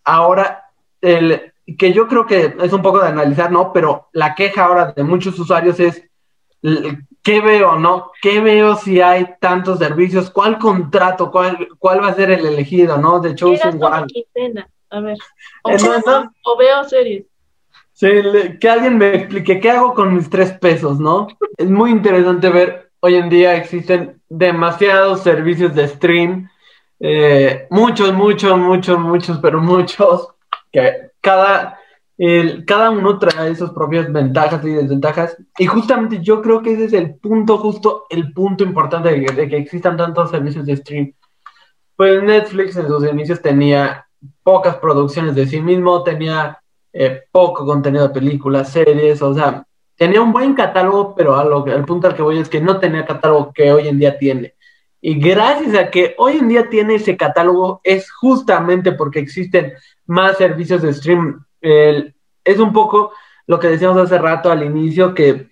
[0.05, 3.72] ahora, el, que yo creo que es un poco de analizar, ¿no?
[3.72, 6.02] Pero la queja ahora de muchos usuarios es
[7.22, 8.12] ¿qué veo, no?
[8.20, 10.31] ¿Qué veo si hay tantos servicios?
[10.31, 11.31] ¿Cuál contrato?
[11.31, 13.20] ¿Cuál, cuál va a ser el elegido, no?
[13.20, 14.07] De Chosen One.
[14.90, 15.16] A ver.
[16.44, 17.24] O, veo series.
[18.03, 18.09] Sí,
[18.59, 21.29] que alguien me explique qué hago con mis tres pesos, ¿no?
[21.57, 26.51] Es muy interesante ver, hoy en día existen demasiados servicios de stream,
[26.99, 30.35] eh, muchos, muchos, muchos, muchos, pero muchos,
[30.73, 31.79] que cada,
[32.67, 35.37] cada uno trae sus propias ventajas y desventajas.
[35.57, 39.57] Y justamente yo creo que ese es el punto, justo el punto importante de, que
[39.57, 41.15] existan tantos servicios de stream.
[41.95, 44.09] Pues Netflix en sus inicios tenía
[44.43, 46.62] pocas producciones de sí mismo, tenía
[46.92, 51.64] eh, poco contenido de películas, series, o sea, tenía un buen catálogo, pero a lo,
[51.64, 54.55] al punto al que voy es que no tenía catálogo que hoy en día tiene.
[55.00, 59.72] Y gracias a que hoy en día tiene ese catálogo, es justamente porque existen
[60.07, 61.44] más servicios de stream.
[61.61, 63.12] es un poco
[63.46, 65.48] lo que decíamos hace rato al inicio, que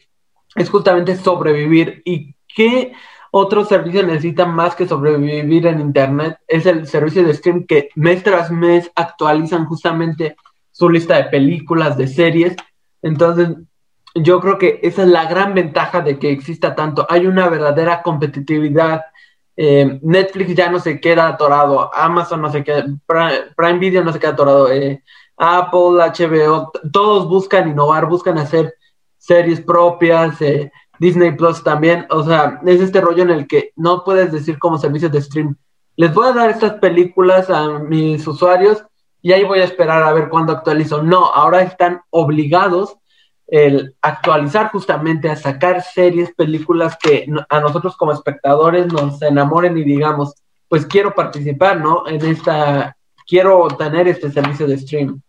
[0.54, 2.02] es justamente sobrevivir.
[2.04, 2.92] ¿Y qué
[3.30, 6.38] otros servicios necesitan más que sobrevivir en Internet?
[6.46, 10.36] Es el servicio de stream que mes tras mes actualizan justamente
[10.80, 12.56] su lista de películas, de series.
[13.02, 13.50] Entonces,
[14.14, 17.06] yo creo que esa es la gran ventaja de que exista tanto.
[17.10, 19.02] Hay una verdadera competitividad.
[19.58, 24.18] Eh, Netflix ya no se queda atorado, Amazon no se queda, Prime, Video no se
[24.18, 25.02] queda atorado, eh,
[25.36, 28.72] Apple, HBO, todos buscan innovar, buscan hacer
[29.18, 34.02] series propias, eh, Disney Plus también, o sea, es este rollo en el que no
[34.02, 35.56] puedes decir como servicios de stream,
[35.96, 38.82] les voy a dar estas películas a mis usuarios
[39.22, 41.02] y ahí voy a esperar a ver cuándo actualizo.
[41.02, 42.96] No, ahora están obligados
[43.46, 49.82] el actualizar justamente a sacar series, películas que a nosotros como espectadores nos enamoren y
[49.82, 50.34] digamos,
[50.68, 52.06] pues quiero participar, ¿no?
[52.06, 55.20] En esta, quiero tener este servicio de stream.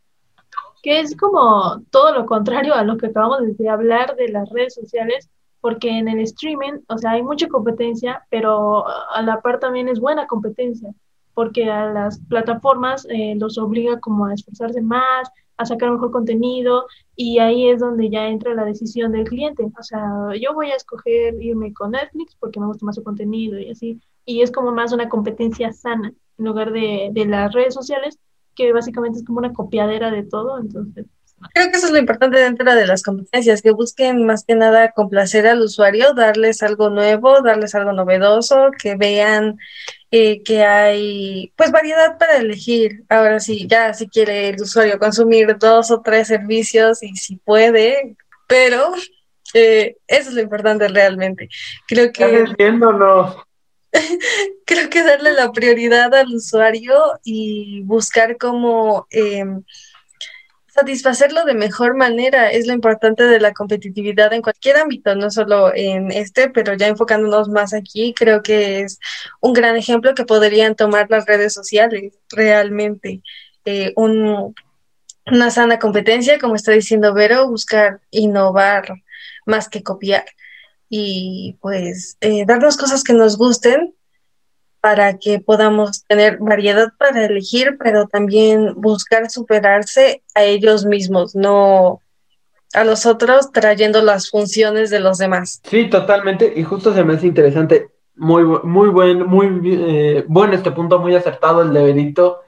[0.84, 4.76] Que es como todo lo contrario a lo que acabamos de hablar de las redes
[4.76, 9.90] sociales, porque en el streaming, o sea, hay mucha competencia, pero a la par también
[9.90, 10.94] es buena competencia
[11.34, 16.86] porque a las plataformas eh, los obliga como a esforzarse más, a sacar mejor contenido
[17.15, 19.63] y ahí es donde ya entra la decisión del cliente.
[19.63, 20.02] O sea,
[20.39, 24.00] yo voy a escoger irme con Netflix porque me gusta más su contenido y así.
[24.26, 28.20] Y es como más una competencia sana en lugar de, de las redes sociales,
[28.56, 30.60] que básicamente es como una copiadera de todo.
[30.60, 31.06] Entonces,
[31.54, 34.92] Creo que eso es lo importante dentro de las competencias, que busquen más que nada
[34.92, 39.58] complacer al usuario, darles algo nuevo, darles algo novedoso, que vean
[40.12, 43.04] eh, que hay pues variedad para elegir.
[43.10, 48.16] Ahora sí, ya si quiere el usuario consumir dos o tres servicios y si puede,
[48.48, 48.94] pero
[49.54, 51.50] eh, eso es lo importante realmente.
[51.88, 52.46] Creo que...
[54.66, 59.08] creo que darle la prioridad al usuario y buscar cómo...
[59.10, 59.44] Eh,
[60.72, 65.74] satisfacerlo de mejor manera es lo importante de la competitividad en cualquier ámbito, no solo
[65.76, 69.00] en este, pero ya enfocándonos más aquí, creo que es
[69.42, 73.22] un gran ejemplo que podrían tomar las redes sociales realmente.
[73.66, 78.86] Eh, una sana competencia, como está diciendo Vero, buscar innovar
[79.46, 80.26] más que copiar
[80.90, 83.94] y pues eh, darnos cosas que nos gusten
[84.82, 92.02] para que podamos tener variedad para elegir, pero también buscar superarse a ellos mismos, no
[92.74, 95.62] a los otros trayendo las funciones de los demás.
[95.63, 100.72] Sí, totalmente, y justo se me hace interesante, muy, muy buen, muy eh, bueno este
[100.72, 102.41] punto, muy acertado el de Benito,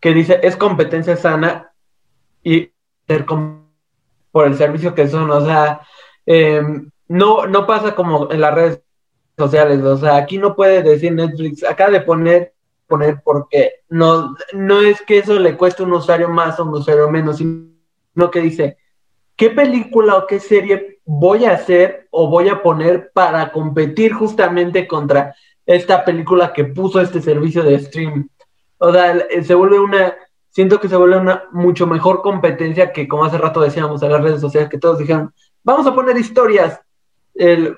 [0.00, 1.72] que dice, es competencia sana
[2.42, 2.72] y
[3.06, 3.26] ser
[4.30, 5.80] por el servicio que son, o sea,
[6.24, 8.82] em, no, no pasa como en las redes
[9.36, 9.82] sociales.
[9.82, 12.52] O sea, aquí no puede decir Netflix, acá de poner,
[12.86, 17.10] poner porque no, no es que eso le cueste un usuario más o un usuario
[17.10, 18.78] menos, sino que dice,
[19.36, 24.86] ¿qué película o qué serie voy a hacer o voy a poner para competir justamente
[24.86, 28.28] contra esta película que puso este servicio de stream?
[28.78, 30.14] O sea, se vuelve una,
[30.48, 34.22] siento que se vuelve una mucho mejor competencia que como hace rato decíamos en las
[34.22, 36.80] redes sociales que todos dijeron, vamos a poner historias,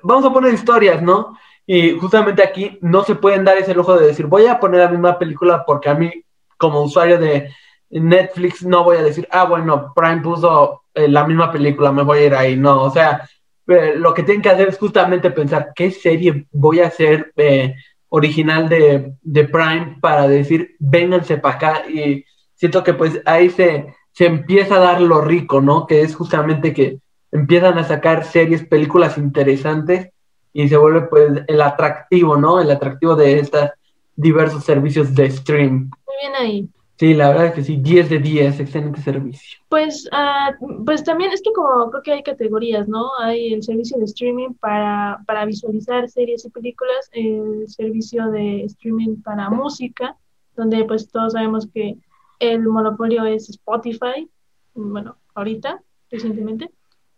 [0.03, 1.37] vamos a poner historias, ¿no?
[1.71, 4.89] Y justamente aquí no se pueden dar ese lujo de decir, voy a poner la
[4.89, 6.11] misma película porque a mí,
[6.57, 7.51] como usuario de
[7.91, 12.21] Netflix, no voy a decir, ah, bueno, Prime puso eh, la misma película, me voy
[12.21, 12.57] a ir ahí.
[12.57, 13.29] No, o sea,
[13.67, 17.75] eh, lo que tienen que hacer es justamente pensar qué serie voy a hacer eh,
[18.09, 21.83] original de, de, Prime para decir, vénganse para acá.
[21.87, 25.87] Y siento que pues ahí se, se empieza a dar lo rico, ¿no?
[25.87, 26.99] Que es justamente que
[27.33, 30.11] empiezan a sacar series, películas interesantes
[30.53, 32.61] y se vuelve pues el atractivo, ¿no?
[32.61, 33.71] El atractivo de estos
[34.17, 35.91] diversos servicios de stream.
[36.07, 36.69] Muy bien ahí.
[36.99, 39.61] Sí, la verdad es que sí, 10 de 10, excelente servicio.
[39.69, 43.11] Pues, uh, pues también es que como creo que hay categorías, ¿no?
[43.21, 49.23] Hay el servicio de streaming para, para visualizar series y películas, el servicio de streaming
[49.23, 50.17] para música,
[50.57, 51.99] donde pues todos sabemos que
[52.41, 54.29] el monopolio es Spotify,
[54.75, 56.69] bueno, ahorita, recientemente,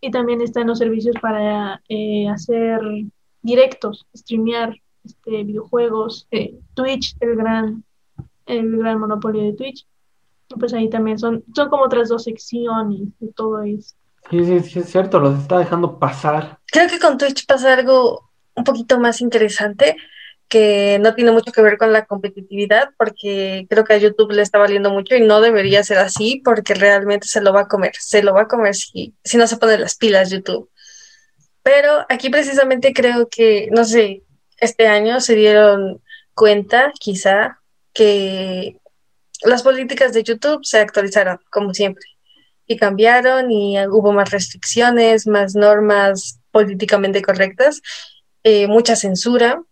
[0.01, 2.81] y también están los servicios para eh, hacer
[3.43, 7.83] directos, streamear este, videojuegos, eh, Twitch, el gran,
[8.47, 9.85] el gran monopolio de Twitch.
[10.59, 13.95] Pues ahí también son, son como otras dos secciones de todo eso.
[14.29, 16.59] Sí, sí, sí, es cierto, los está dejando pasar.
[16.65, 19.95] Creo que con Twitch pasa algo un poquito más interesante,
[20.51, 24.41] que no tiene mucho que ver con la competitividad, porque creo que a YouTube le
[24.41, 27.93] está valiendo mucho y no debería ser así, porque realmente se lo va a comer,
[27.97, 30.69] se lo va a comer si, si no se pone las pilas YouTube.
[31.63, 34.23] Pero aquí precisamente creo que, no sé,
[34.57, 36.01] este año se dieron
[36.33, 37.61] cuenta, quizá,
[37.93, 38.75] que
[39.43, 42.03] las políticas de YouTube se actualizaron, como siempre,
[42.67, 47.81] y cambiaron y hubo más restricciones, más normas políticamente correctas,
[48.43, 49.63] eh, mucha censura,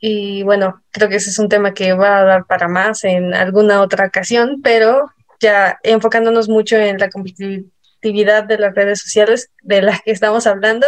[0.00, 3.34] y bueno, creo que ese es un tema que va a dar para más en
[3.34, 9.82] alguna otra ocasión, pero ya enfocándonos mucho en la competitividad de las redes sociales de
[9.82, 10.86] las que estamos hablando,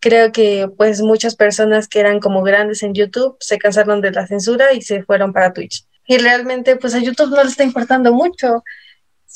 [0.00, 4.26] creo que pues muchas personas que eran como grandes en YouTube se cansaron de la
[4.26, 5.84] censura y se fueron para Twitch.
[6.06, 8.62] Y realmente pues a YouTube no le está importando mucho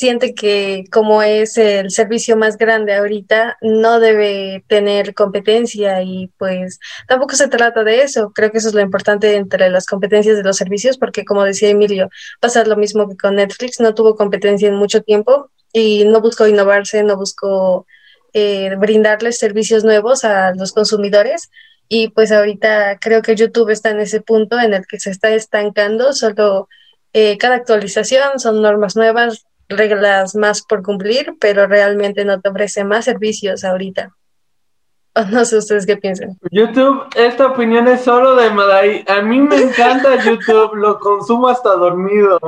[0.01, 6.81] siente que como es el servicio más grande ahorita, no debe tener competencia y pues
[7.07, 8.33] tampoco se trata de eso.
[8.35, 11.69] Creo que eso es lo importante entre las competencias de los servicios, porque como decía
[11.69, 12.09] Emilio,
[12.41, 16.47] pasa lo mismo que con Netflix, no tuvo competencia en mucho tiempo y no buscó
[16.49, 17.87] innovarse, no buscó
[18.33, 21.51] eh, brindarles servicios nuevos a los consumidores.
[21.89, 25.31] Y pues ahorita creo que YouTube está en ese punto en el que se está
[25.31, 26.69] estancando, solo
[27.13, 32.85] eh, cada actualización son normas nuevas, reglas más por cumplir, pero realmente no te ofrece
[32.85, 34.15] más servicios ahorita.
[35.31, 36.39] No sé ustedes qué piensan.
[36.51, 39.05] YouTube, esta opinión es solo de Madai.
[39.09, 42.39] A mí me encanta YouTube, lo consumo hasta dormido.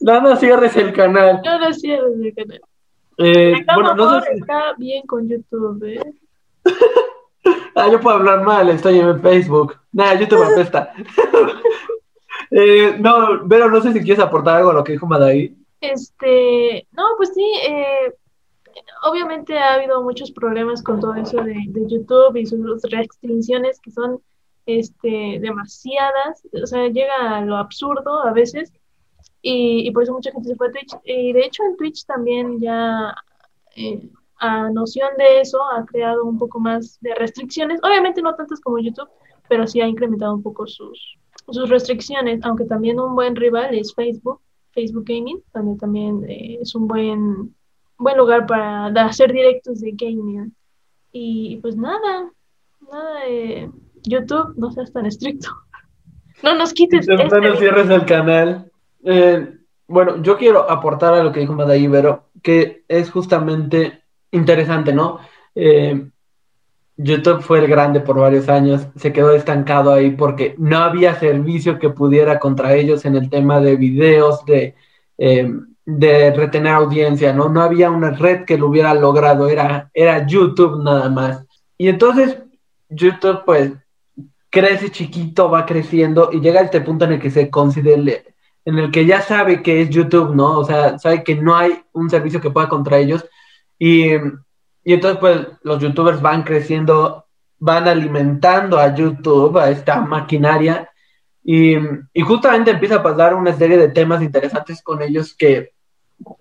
[0.00, 1.40] No, no cierres el canal.
[1.44, 2.60] No, no cierres el canal.
[3.18, 6.00] Eh, bueno, no sé está bien con YouTube, ¿eh?
[7.74, 9.76] ah, yo puedo hablar mal, estoy en Facebook.
[9.92, 10.94] Nada, YouTube apesta.
[12.50, 15.54] eh, no, pero no sé si quieres aportar algo a lo que dijo Madai.
[15.80, 18.14] Este, no, pues sí, eh,
[19.02, 24.20] obviamente ha habido muchos problemas con todo eso de, YouTube y sus restricciones que son
[24.66, 28.72] este, demasiadas, o sea, llega a lo absurdo a veces
[29.42, 30.94] y, por eso mucha gente se fue a Twitch.
[31.04, 33.14] Y de hecho en Twitch también ya
[33.74, 38.60] eh, a noción de eso ha creado un poco más de restricciones, obviamente no tantas
[38.60, 39.08] como YouTube,
[39.48, 43.94] pero sí ha incrementado un poco sus, sus restricciones, aunque también un buen rival es
[43.94, 44.40] Facebook
[44.72, 47.54] Facebook Gaming, donde también eh, es un buen,
[47.98, 50.54] buen lugar para hacer directos de gaming.
[51.12, 52.30] Y pues nada,
[52.80, 53.70] nada de
[54.02, 55.48] YouTube, no seas tan estricto.
[56.42, 57.06] No nos quites.
[57.06, 58.72] No, este nos cierres el canal.
[59.04, 64.94] Eh, bueno, yo quiero aportar a lo que dijo Madaí Ibero, que es justamente interesante,
[64.94, 65.18] ¿no?
[65.54, 66.08] Eh,
[67.02, 71.78] YouTube fue el grande por varios años, se quedó estancado ahí porque no había servicio
[71.78, 74.74] que pudiera contra ellos en el tema de videos, de,
[75.16, 75.50] eh,
[75.86, 77.48] de retener audiencia, ¿no?
[77.48, 81.46] No había una red que lo hubiera logrado, era, era YouTube nada más.
[81.78, 82.36] Y entonces
[82.90, 83.72] YouTube pues
[84.50, 87.50] crece chiquito, va creciendo y llega a este punto en el que se
[88.66, 90.58] en el que ya sabe que es YouTube, ¿no?
[90.58, 93.24] O sea, sabe que no hay un servicio que pueda contra ellos
[93.78, 94.10] y
[94.84, 97.26] y entonces, pues, los youtubers van creciendo,
[97.58, 100.90] van alimentando a YouTube, a esta maquinaria,
[101.42, 101.76] y,
[102.22, 105.72] justamente empieza a pasar una serie de temas interesantes con ellos que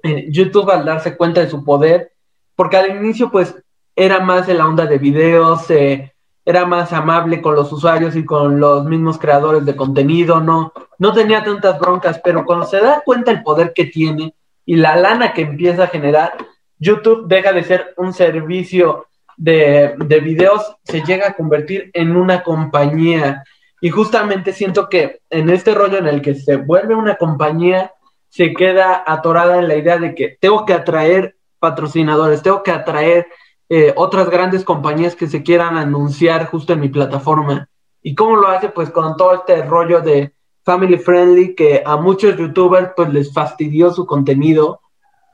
[0.03, 2.13] eh, YouTube al darse cuenta de su poder,
[2.55, 3.55] porque al inicio, pues,
[3.95, 6.13] era más en la onda de videos, eh,
[6.45, 11.13] era más amable con los usuarios y con los mismos creadores de contenido, no, no
[11.13, 14.33] tenía tantas broncas, pero cuando se da cuenta el poder que tiene
[14.65, 16.33] y la lana que empieza a generar,
[16.79, 23.43] YouTube deja de ser un servicio de, videos, se llega a convertir en una compañía.
[23.81, 27.93] Y justamente siento que en este rollo en el que se vuelve una compañía,
[28.27, 33.27] se queda atorada en la idea de que tengo que atraer patrocinadores, tengo que atraer
[33.69, 37.69] eh, otras grandes compañías que se quieran anunciar justo en mi plataforma.
[38.01, 38.69] ¿Y cómo lo hace?
[38.69, 43.91] Pues con todo este rollo de family friendly que a muchos youtubers pues les fastidió
[43.91, 44.81] su contenido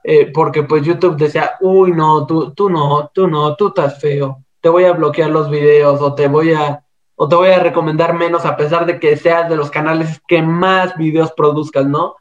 [0.08, 4.44] eh, porque pues YouTube decía, uy, no, tú, tú no, tú no, tú estás feo,
[4.62, 8.14] te voy a bloquear los videos o te voy a, o te voy a recomendar
[8.14, 12.18] menos a pesar de que seas de los canales que más videos produzcas, ¿no?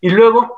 [0.00, 0.52] Y luego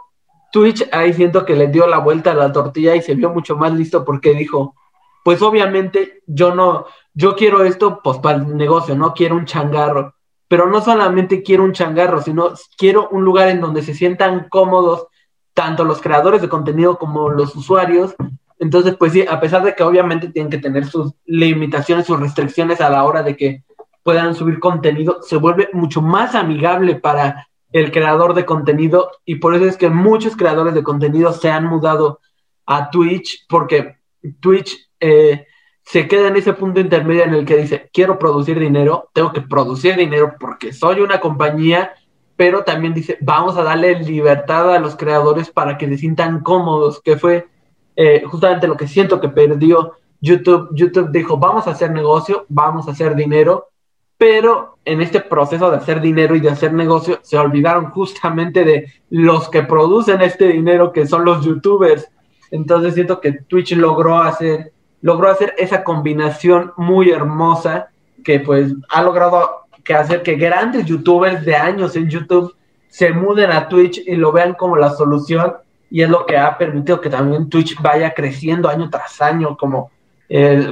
[0.53, 3.57] Twitch ahí siento que le dio la vuelta a la tortilla y se vio mucho
[3.57, 4.75] más listo porque dijo,
[5.23, 10.15] pues obviamente yo no, yo quiero esto pues para el negocio, no quiero un changarro,
[10.49, 15.09] pero no solamente quiero un changarro, sino quiero un lugar en donde se sientan cómodos
[15.55, 18.15] tanto los creadores de contenido como los usuarios.
[18.59, 22.81] Entonces, pues sí, a pesar de que obviamente tienen que tener sus limitaciones, sus restricciones
[22.81, 23.65] a la hora de que
[24.03, 29.55] puedan subir contenido, se vuelve mucho más amigable para el creador de contenido y por
[29.55, 32.21] eso es que muchos creadores de contenido se han mudado
[32.67, 33.97] a Twitch porque
[34.41, 35.47] Twitch eh,
[35.83, 39.41] se queda en ese punto intermedio en el que dice, quiero producir dinero, tengo que
[39.41, 41.93] producir dinero porque soy una compañía,
[42.41, 47.03] pero también dice, vamos a darle libertad a los creadores para que se sientan cómodos,
[47.03, 47.49] que fue
[47.97, 50.71] eh, justamente lo que siento que perdió YouTube.
[50.73, 53.69] YouTube dijo, vamos a hacer negocio, vamos a hacer dinero,
[54.17, 58.91] pero en este proceso de hacer dinero y de hacer negocio se olvidaron justamente de
[59.11, 62.11] los que producen este dinero, que son los youtubers.
[62.51, 64.73] Entonces siento que Twitch logró hacer
[65.03, 67.91] logró hacer esa combinación muy hermosa
[68.25, 72.55] que pues ha logrado que hacer que grandes youtubers de años en YouTube
[72.89, 75.55] se muden a Twitch y lo vean como la solución
[75.91, 79.91] y es lo que ha permitido que también Twitch vaya creciendo año tras año como,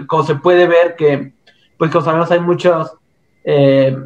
[0.07, 1.33] como se puede ver que
[1.77, 2.93] pues como sabemos hay muchos
[3.45, 3.97] eh,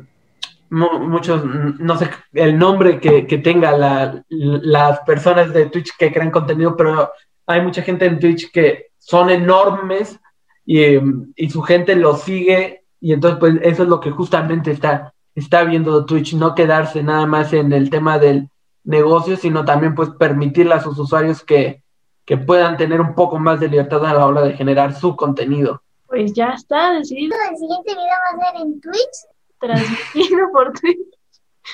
[0.70, 6.30] muchos no sé el nombre que, que tenga la, las personas de Twitch que crean
[6.30, 7.10] contenido pero
[7.46, 10.18] hay mucha gente en Twitch que son enormes
[10.64, 10.96] y,
[11.36, 15.64] y, su gente los sigue y entonces pues eso es lo que justamente está, está
[15.64, 18.48] viendo Twitch, no quedarse nada más en el tema del
[18.84, 21.82] negocio, sino también pues permitirle a sus usuarios que,
[22.24, 25.82] que puedan tener un poco más de libertad a la hora de generar su contenido.
[26.06, 27.36] Pues ya está decidido.
[27.50, 29.16] El siguiente video va a ser en Twitch.
[29.58, 31.18] Transmitido por Twitch.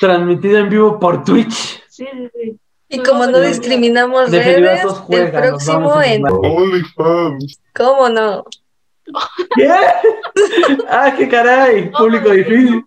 [0.01, 1.83] Transmitido en vivo por Twitch.
[1.91, 2.59] Sí, sí, sí.
[2.89, 7.61] Y como no discriminamos redes, el próximo en OnlyFans.
[7.75, 8.45] ¿Cómo no?
[9.55, 9.71] ¿Qué?
[10.89, 11.91] ¡Ah, qué caray!
[11.91, 12.85] Público difícil.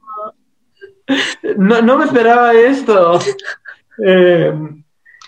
[1.57, 3.19] No, no me esperaba esto.
[4.05, 4.53] Eh,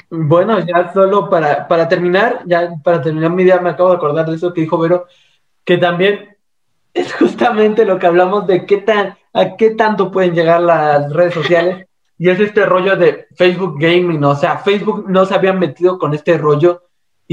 [0.09, 4.25] bueno, ya solo para, para terminar, ya para terminar mi idea, me acabo de acordar
[4.27, 5.07] de eso que dijo Vero,
[5.63, 6.37] que también
[6.93, 11.33] es justamente lo que hablamos de qué tan, a qué tanto pueden llegar las redes
[11.33, 11.87] sociales
[12.17, 16.13] y es este rollo de Facebook Gaming, o sea, Facebook no se había metido con
[16.13, 16.83] este rollo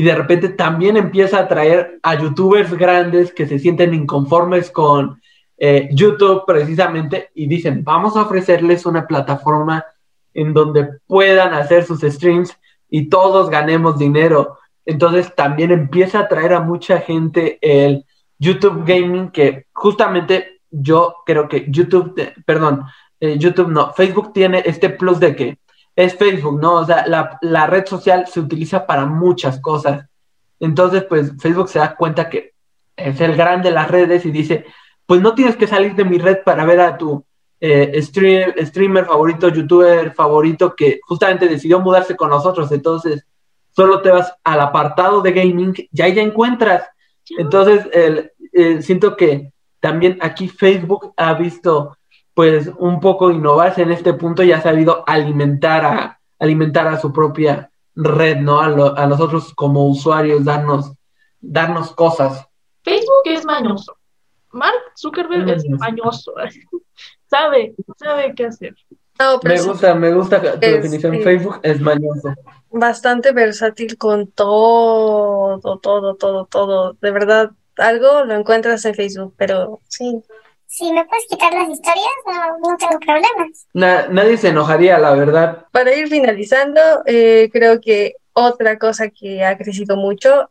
[0.01, 5.21] y de repente también empieza a traer a youtubers grandes que se sienten inconformes con
[5.59, 9.85] eh, YouTube precisamente y dicen, vamos a ofrecerles una plataforma
[10.33, 12.57] en donde puedan hacer sus streams
[12.89, 14.57] y todos ganemos dinero.
[14.87, 18.07] Entonces también empieza a traer a mucha gente el
[18.39, 22.15] YouTube Gaming que justamente yo creo que YouTube,
[22.47, 22.85] perdón,
[23.21, 25.59] eh, YouTube no, Facebook tiene este plus de que
[25.97, 26.75] es Facebook, ¿no?
[26.75, 30.07] O sea, la, red social se utiliza para muchas cosas.
[30.59, 32.53] Entonces, pues Facebook se da cuenta que
[32.97, 34.65] es el gran de las redes y dice,
[35.07, 37.25] pues no tienes que salir de mi red para ver a tu
[37.61, 42.71] eh, streamer favorito, youtuber favorito que justamente decidió mudarse con nosotros.
[42.73, 43.27] Entonces,
[43.71, 46.85] solo te vas al apartado de gaming y ahí ya encuentras.
[47.39, 47.89] Entonces,
[48.85, 51.97] siento que también aquí Facebook ha visto
[52.35, 57.13] pues un poco innovarse en este punto y ha sabido alimentar a, alimentar a su
[57.13, 58.61] propia red, ¿no?
[58.61, 60.93] A, nosotros como usuarios, darnos,
[61.41, 62.47] darnos cosas.
[62.83, 63.97] Facebook es mañoso.
[64.53, 66.33] Mark Zuckerberg es mañoso.
[67.31, 68.75] sabe, sabe qué hacer.
[69.45, 71.23] me gusta, me gusta tu definición.
[71.23, 72.35] Facebook es mañoso.
[72.71, 76.97] Bastante versátil con todo, todo, todo, todo.
[77.01, 80.23] De verdad, algo lo encuentras en Facebook, pero sí,
[80.71, 82.07] si me puedes quitar las historias,
[82.63, 83.67] no, tengo problemas.
[83.75, 85.67] nadie se enojaría, la verdad.
[85.73, 90.49] Para ir finalizando, eh, creo que otra cosa que ha crecido mucho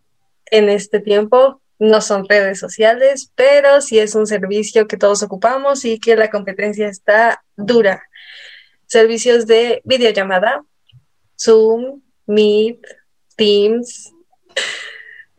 [0.51, 5.85] en este tiempo no son redes sociales, pero sí es un servicio que todos ocupamos
[5.85, 8.03] y que la competencia está dura.
[8.87, 10.65] Servicios de videollamada,
[11.39, 12.81] Zoom, Meet,
[13.37, 14.13] Teams,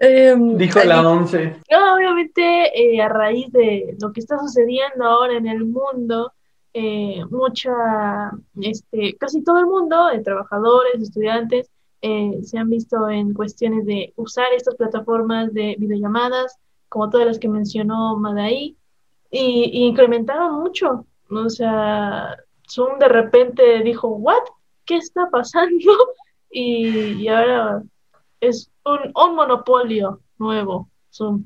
[0.03, 1.61] Em, Dijo la 11.
[1.71, 2.43] No, obviamente
[2.75, 6.33] eh, a raíz de lo que está sucediendo ahora en el mundo,
[6.73, 8.31] eh, mucha,
[8.63, 11.71] este, casi todo el mundo, de trabajadores, estudiantes,
[12.01, 16.57] eh, se han visto en cuestiones de usar estas plataformas de videollamadas,
[16.89, 18.79] como todas las que mencionó Madai,
[19.31, 21.05] y, incrementaron mucho.
[21.29, 24.45] O sea, Zoom de repente dijo, ¿what?
[24.87, 25.93] ¿Qué está pasando?
[26.51, 27.83] y ahora
[28.41, 31.45] es un, monopolio nuevo, Zoom.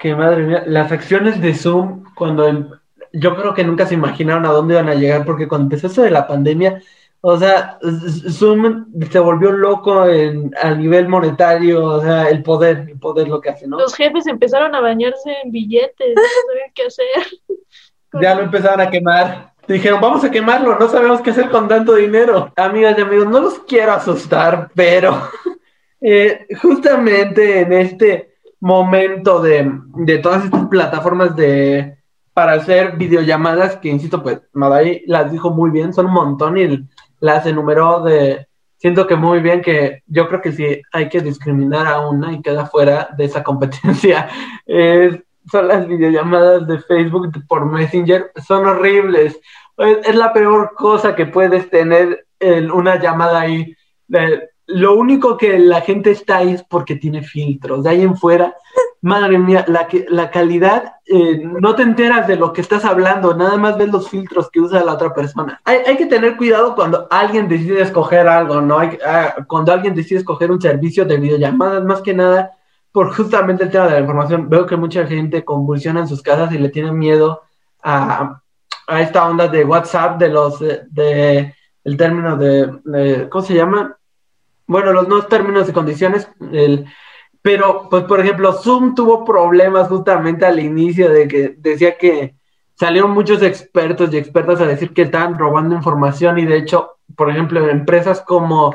[0.00, 2.80] Que madre mía, las acciones de Zoom, cuando
[3.12, 6.02] yo creo que nunca se imaginaron a dónde iban a llegar, porque cuando empezó eso
[6.02, 6.82] de la pandemia,
[7.20, 7.78] o sea,
[8.30, 13.40] Zoom se volvió loco en, a nivel monetario, o sea, el poder, el poder lo
[13.40, 13.78] que hace, ¿no?
[13.78, 17.06] Los jefes empezaron a bañarse en billetes, no sabían qué hacer.
[18.22, 19.52] Ya lo empezaron a quemar.
[19.68, 22.50] Dijeron, vamos a quemarlo, no sabemos qué hacer con tanto dinero.
[22.56, 25.28] Amigas y amigos, no los quiero asustar, pero
[26.00, 29.70] eh, justamente en este momento de,
[30.22, 31.96] todas estas plataformas de
[32.32, 36.88] para hacer videollamadas, que insisto, pues Madai las dijo muy bien, son un montón y
[37.18, 38.46] las enumeró de,
[38.76, 42.40] siento que muy bien que yo creo que si hay que discriminar a una y
[42.40, 44.28] queda fuera de esa competencia,
[44.66, 45.18] es
[45.50, 49.38] son las videollamadas de Facebook por Messenger, son horribles.
[49.76, 53.74] Es, la peor cosa que puedes tener en una llamada ahí.
[54.68, 57.82] Lo único que la gente está ahí es porque tiene filtros.
[57.82, 58.54] De ahí en fuera,
[59.00, 63.56] madre mía, la, la calidad, eh, no te enteras de lo que estás hablando, nada
[63.56, 65.60] más ves los filtros que usa la otra persona.
[65.64, 68.78] Hay, hay que tener cuidado cuando alguien decide escoger algo, ¿no?
[68.78, 72.52] Hay, ah, cuando alguien decide escoger un servicio de videollamadas, más que nada
[72.92, 74.48] por justamente el tema de la información.
[74.48, 77.42] Veo que mucha gente convulsiona en sus casas y le tienen miedo
[77.82, 78.40] a,
[78.86, 81.54] a esta onda de WhatsApp, de los, de,
[81.84, 83.97] el término de, ¿cómo se llama?
[84.68, 86.86] Bueno, los nuevos términos y condiciones, el
[87.42, 92.34] pero, pues, por ejemplo, Zoom tuvo problemas justamente al inicio de que decía que
[92.74, 97.30] salieron muchos expertos y expertas a decir que estaban robando información y de hecho, por
[97.30, 98.74] ejemplo, empresas como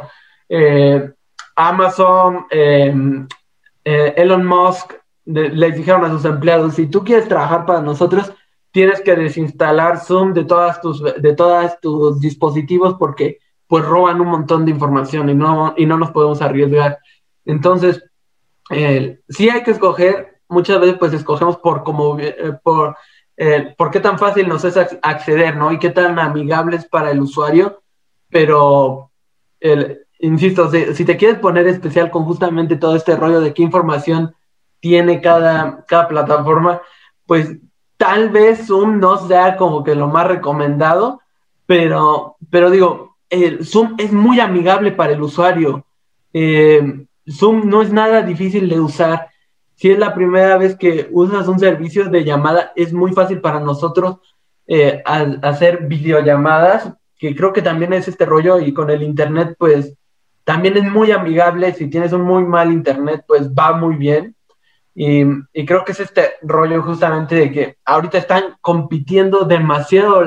[0.50, 1.12] eh,
[1.56, 3.28] Amazon, em,
[3.86, 4.94] eh, Elon Musk,
[5.26, 8.34] les dijeron a sus empleados, si tú quieres trabajar para nosotros,
[8.72, 13.38] tienes que desinstalar Zoom de todas tus, de todos tus dispositivos porque
[13.74, 17.00] pues roban un montón de información y no, y no nos podemos arriesgar.
[17.44, 18.04] Entonces,
[18.70, 22.96] eh, sí hay que escoger, muchas veces pues escogemos por como, eh, por,
[23.36, 25.72] eh, por qué tan fácil nos es acceder, ¿no?
[25.72, 27.82] Y qué tan amigables para el usuario,
[28.30, 29.10] pero,
[30.20, 34.36] insisto, si, te quieres poner especial con justamente todo este rollo de qué información
[34.82, 36.80] tiene cada, cada plataforma,
[37.26, 37.58] pues
[37.98, 41.22] tal vez Zoom no sea como que lo más recomendado,
[41.66, 43.13] pero, pero digo,
[43.64, 45.86] Zoom es muy amigable para el usuario.
[46.34, 49.30] Eh, Zoom no es nada difícil de usar.
[49.76, 53.60] Si es la primera vez que usas un servicio de llamada, es muy fácil para
[53.60, 54.18] nosotros
[54.68, 59.94] eh, hacer videollamadas, que creo que también es este rollo y con el Internet, pues
[60.44, 61.74] también es muy amigable.
[61.74, 64.36] Si tienes un muy mal Internet, pues va muy bien.
[64.96, 65.26] Y,
[65.66, 70.24] creo que es este rollo justamente de que ahorita están compitiendo demasiado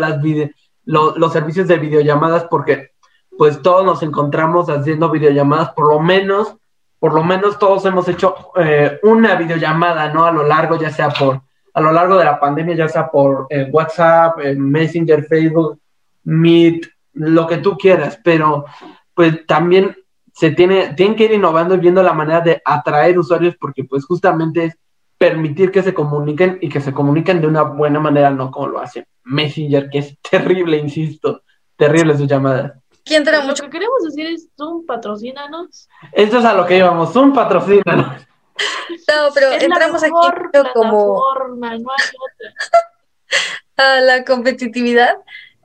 [0.85, 2.91] los servicios de videollamadas porque
[3.39, 6.57] pues todos nos encontramos haciendo videollamadas por lo menos
[6.99, 10.25] por lo menos todos hemos hecho eh, una videollamada, ¿no?
[10.25, 13.47] A lo largo, ya sea por, a lo largo de la pandemia, ya sea por
[13.51, 15.79] eh, WhatsApp, eh, Messenger, Facebook,
[16.25, 18.65] Meet, lo que tú quieras, pero
[19.15, 19.97] pues también
[20.33, 24.05] se tiene, tienen que ir innovando y viendo la manera de atraer usuarios porque pues
[24.05, 24.79] justamente es
[25.17, 28.81] permitir que se comuniquen y que se comuniquen de una buena manera, no como lo
[28.81, 31.43] hace Messenger, que es terrible, insisto,
[31.77, 32.73] terrible sus llamadas.
[33.07, 33.63] ¿Quién mucho?
[33.63, 35.89] Lo que queremos decir es Zoom, patrocínanos.
[36.13, 38.27] Eso es a lo que íbamos, Zoom, patrocínanos.
[39.09, 40.13] No, pero entramos aquí
[40.75, 41.23] como
[41.57, 42.55] no hay otra.
[43.77, 45.15] a la competitividad,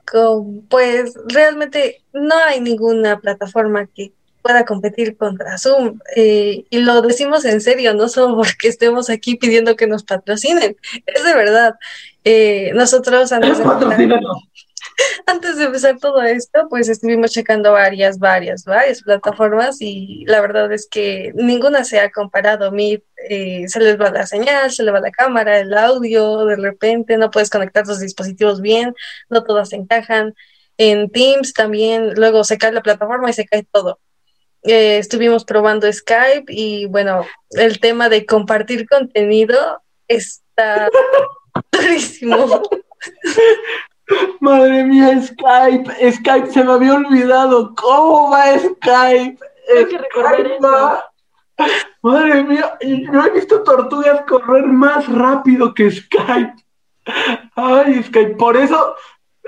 [0.04, 4.12] con, pues realmente no hay ninguna plataforma que
[4.42, 5.98] pueda competir contra Zoom.
[6.14, 10.76] Eh, y lo decimos en serio, no solo porque estemos aquí pidiendo que nos patrocinen,
[11.06, 11.74] es de verdad.
[12.24, 13.64] Eh, nosotros antes de
[15.26, 20.72] antes de empezar todo esto, pues estuvimos checando varias, varias, varias plataformas y la verdad
[20.72, 22.72] es que ninguna se ha comparado.
[22.76, 27.16] Eh, se les va la señal, se le va la cámara, el audio, de repente
[27.16, 28.94] no puedes conectar tus dispositivos bien,
[29.28, 30.34] no todas encajan.
[30.78, 34.00] En Teams también, luego se cae la plataforma y se cae todo.
[34.64, 40.88] Eh, estuvimos probando Skype y bueno, el tema de compartir contenido está
[41.72, 42.62] durísimo.
[44.40, 47.74] Madre mía, Skype, Skype, se me había olvidado.
[47.74, 49.38] ¿Cómo va Skype?
[49.76, 50.98] Hay que recordar eso.
[52.02, 56.54] Madre mía, yo he visto tortugas correr más rápido que Skype.
[57.54, 58.94] Ay, Skype, por eso,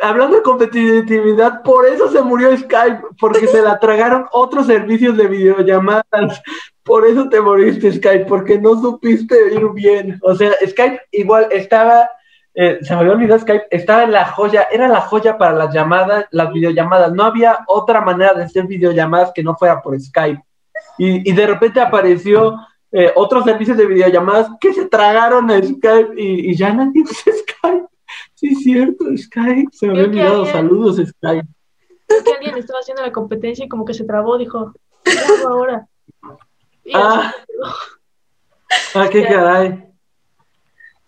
[0.00, 5.26] hablando de competitividad, por eso se murió Skype, porque se la tragaron otros servicios de
[5.26, 6.42] videollamadas.
[6.84, 10.18] Por eso te moriste, Skype, porque no supiste ir bien.
[10.22, 12.08] O sea, Skype igual estaba
[12.56, 15.74] eh, se me había olvidado Skype, estaba en la joya, era la joya para las
[15.74, 17.12] llamadas, las videollamadas.
[17.12, 20.40] No había otra manera de hacer videollamadas que no fuera por Skype.
[20.96, 22.56] Y, de repente apareció
[22.92, 27.86] eh, otros servicios de videollamadas que se tragaron a Skype y, ya nadie usa Skype.
[28.34, 29.70] Sí, es cierto, Skype.
[29.72, 30.46] Se me había olvidado.
[30.46, 31.48] Saludos, Skype.
[32.06, 35.48] Creo que alguien estaba haciendo la competencia y como que se trabó, dijo, ¿qué hago
[35.48, 35.88] ahora?
[36.94, 37.34] ah,
[38.94, 39.93] ah, qué caray.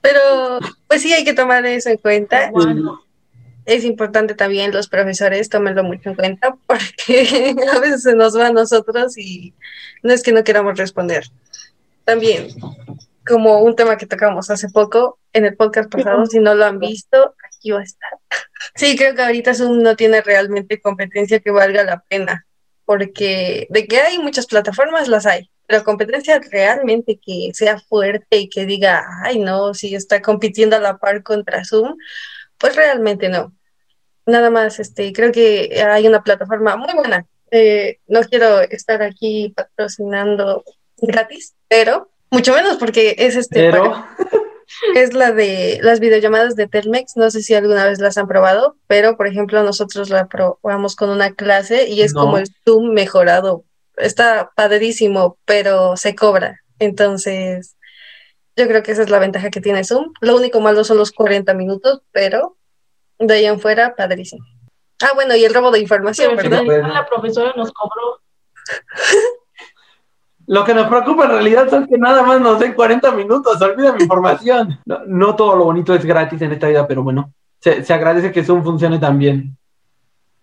[0.07, 2.52] Pero pues sí hay que tomar eso en cuenta.
[3.64, 8.46] Es importante también los profesores tómenlo mucho en cuenta porque a veces se nos va
[8.46, 9.52] a nosotros y
[10.04, 11.24] no es que no queramos responder.
[12.04, 12.46] También,
[13.26, 16.78] como un tema que tocamos hace poco en el podcast pasado, si no lo han
[16.78, 18.11] visto, aquí va a estar.
[18.74, 22.46] Sí, creo que ahorita Zoom no tiene realmente competencia que valga la pena,
[22.84, 28.48] porque de que hay muchas plataformas, las hay, pero competencia realmente que sea fuerte y
[28.48, 31.96] que diga, ay, no, si está compitiendo a la par contra Zoom,
[32.58, 33.52] pues realmente no.
[34.26, 37.26] Nada más, este, creo que hay una plataforma muy buena.
[37.50, 40.64] Eh, no quiero estar aquí patrocinando
[40.98, 43.70] gratis, pero mucho menos porque es este.
[43.70, 44.04] Pero...
[44.94, 47.16] es la de las videollamadas de Telmex.
[47.16, 51.10] No sé si alguna vez las han probado, pero por ejemplo, nosotros la probamos con
[51.10, 53.64] una clase y es como el Zoom mejorado.
[53.97, 56.61] Está padrísimo, pero se cobra.
[56.78, 57.76] Entonces,
[58.57, 60.12] yo creo que esa es la ventaja que tiene Zoom.
[60.20, 62.57] Lo único malo son los 40 minutos, pero
[63.18, 64.44] de ahí en fuera, padrísimo.
[65.03, 66.62] Ah, bueno, y el robo de información, ¿verdad?
[66.64, 68.20] La profesora nos cobró.
[70.49, 73.92] Lo que nos preocupa en realidad es que nada más nos den 40 minutos, olvida
[73.92, 74.78] mi información.
[75.07, 78.62] No, todo lo bonito es gratis en esta vida, pero bueno, se, agradece que Zoom
[78.62, 79.55] funcione tan bien.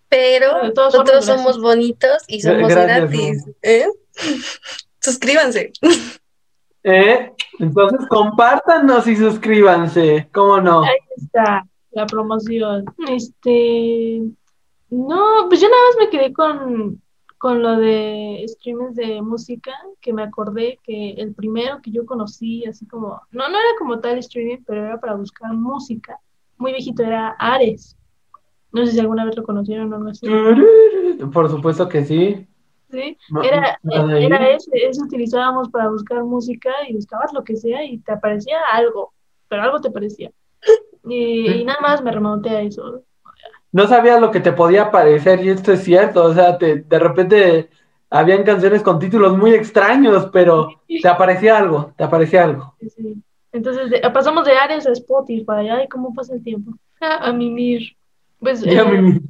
[0.08, 3.44] Pero nosotros somos bonitos y somos gratis.
[3.62, 3.86] ¿eh?
[5.00, 5.72] Suscríbanse.
[6.82, 7.32] ¿Eh?
[7.58, 10.82] Entonces compártanos y suscríbanse, ¿cómo no?
[10.82, 12.84] Ahí está la promoción.
[13.08, 14.20] Este,
[14.90, 17.00] no, pues yo nada más me quedé con
[17.44, 22.64] con lo de streamers de música, que me acordé que el primero que yo conocí,
[22.64, 26.18] así como, no, no era como tal streaming, pero era para buscar música.
[26.56, 27.98] Muy viejito, era Ares.
[28.74, 30.26] No sé si alguna vez lo conocieron o no así.
[31.32, 32.46] Por supuesto que sí.
[32.90, 37.98] Sí, era, era ese, ese utilizábamos para buscar música y buscabas lo que sea y
[37.98, 39.12] te aparecía algo,
[39.48, 40.30] pero algo te parecía.
[41.08, 43.02] Y, y nada más me remonté a eso
[43.74, 46.98] no sabías lo que te podía parecer y esto es cierto, o sea, te, de
[47.00, 47.70] repente
[48.08, 52.76] habían canciones con títulos muy extraños, pero te aparecía algo, te aparecía algo.
[52.80, 53.16] Sí.
[53.50, 56.70] Entonces pasamos de Ares a Spotify, ay, ¿cómo pasa el tiempo?
[57.00, 57.96] A, mimir.
[58.38, 58.76] Pues, eh,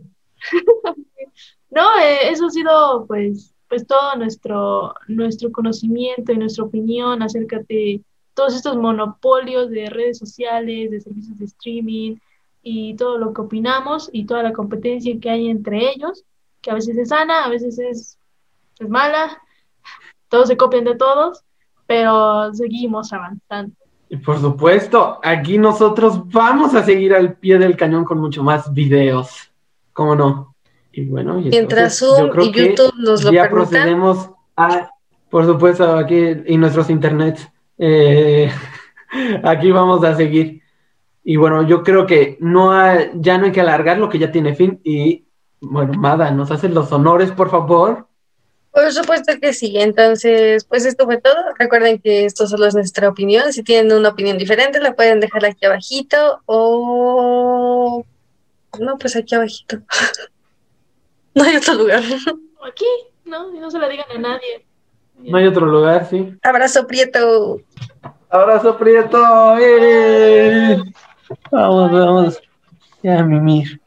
[1.70, 7.60] no, eh, eso ha sido pues, pues todo nuestro, nuestro conocimiento y nuestra opinión acerca
[7.68, 8.02] de
[8.34, 12.16] todos estos monopolios de redes sociales, de servicios de streaming,
[12.64, 16.24] y todo lo que opinamos y toda la competencia que hay entre ellos,
[16.62, 18.18] que a veces es sana, a veces es,
[18.78, 19.40] es mala,
[20.28, 21.44] todos se copian de todos,
[21.86, 23.76] pero seguimos avanzando.
[24.08, 28.72] Y por supuesto, aquí nosotros vamos a seguir al pie del cañón con mucho más
[28.72, 29.50] videos,
[29.92, 30.54] ¿cómo no?
[30.92, 34.90] Y bueno, mientras Zoom y YouTube nos lo ya procedemos a,
[35.28, 37.48] por supuesto, aquí y nuestros internets,
[37.78, 38.50] eh,
[39.42, 40.62] aquí vamos a seguir.
[41.24, 42.72] Y bueno, yo creo que no
[43.14, 44.80] ya no hay que alargar lo que ya tiene fin.
[44.84, 45.24] Y
[45.60, 48.06] bueno, Mada, ¿nos hacen los honores, por favor?
[48.74, 49.78] Por supuesto que sí.
[49.78, 51.36] Entonces, pues esto fue todo.
[51.56, 53.52] Recuerden que esto solo es nuestra opinión.
[53.52, 58.04] Si tienen una opinión diferente, la pueden dejar aquí abajito o...
[58.80, 59.78] No, pues aquí abajito.
[61.34, 62.02] no hay otro lugar.
[62.66, 62.86] Aquí,
[63.24, 64.66] no, no se la digan a nadie.
[65.18, 66.34] No hay otro lugar, sí.
[66.42, 67.60] Abrazo, Prieto.
[68.28, 69.56] Abrazo, Prieto.
[69.60, 70.82] ¡Eh!
[71.52, 72.42] Vamos, vamos.
[73.04, 73.80] Ya, mimir.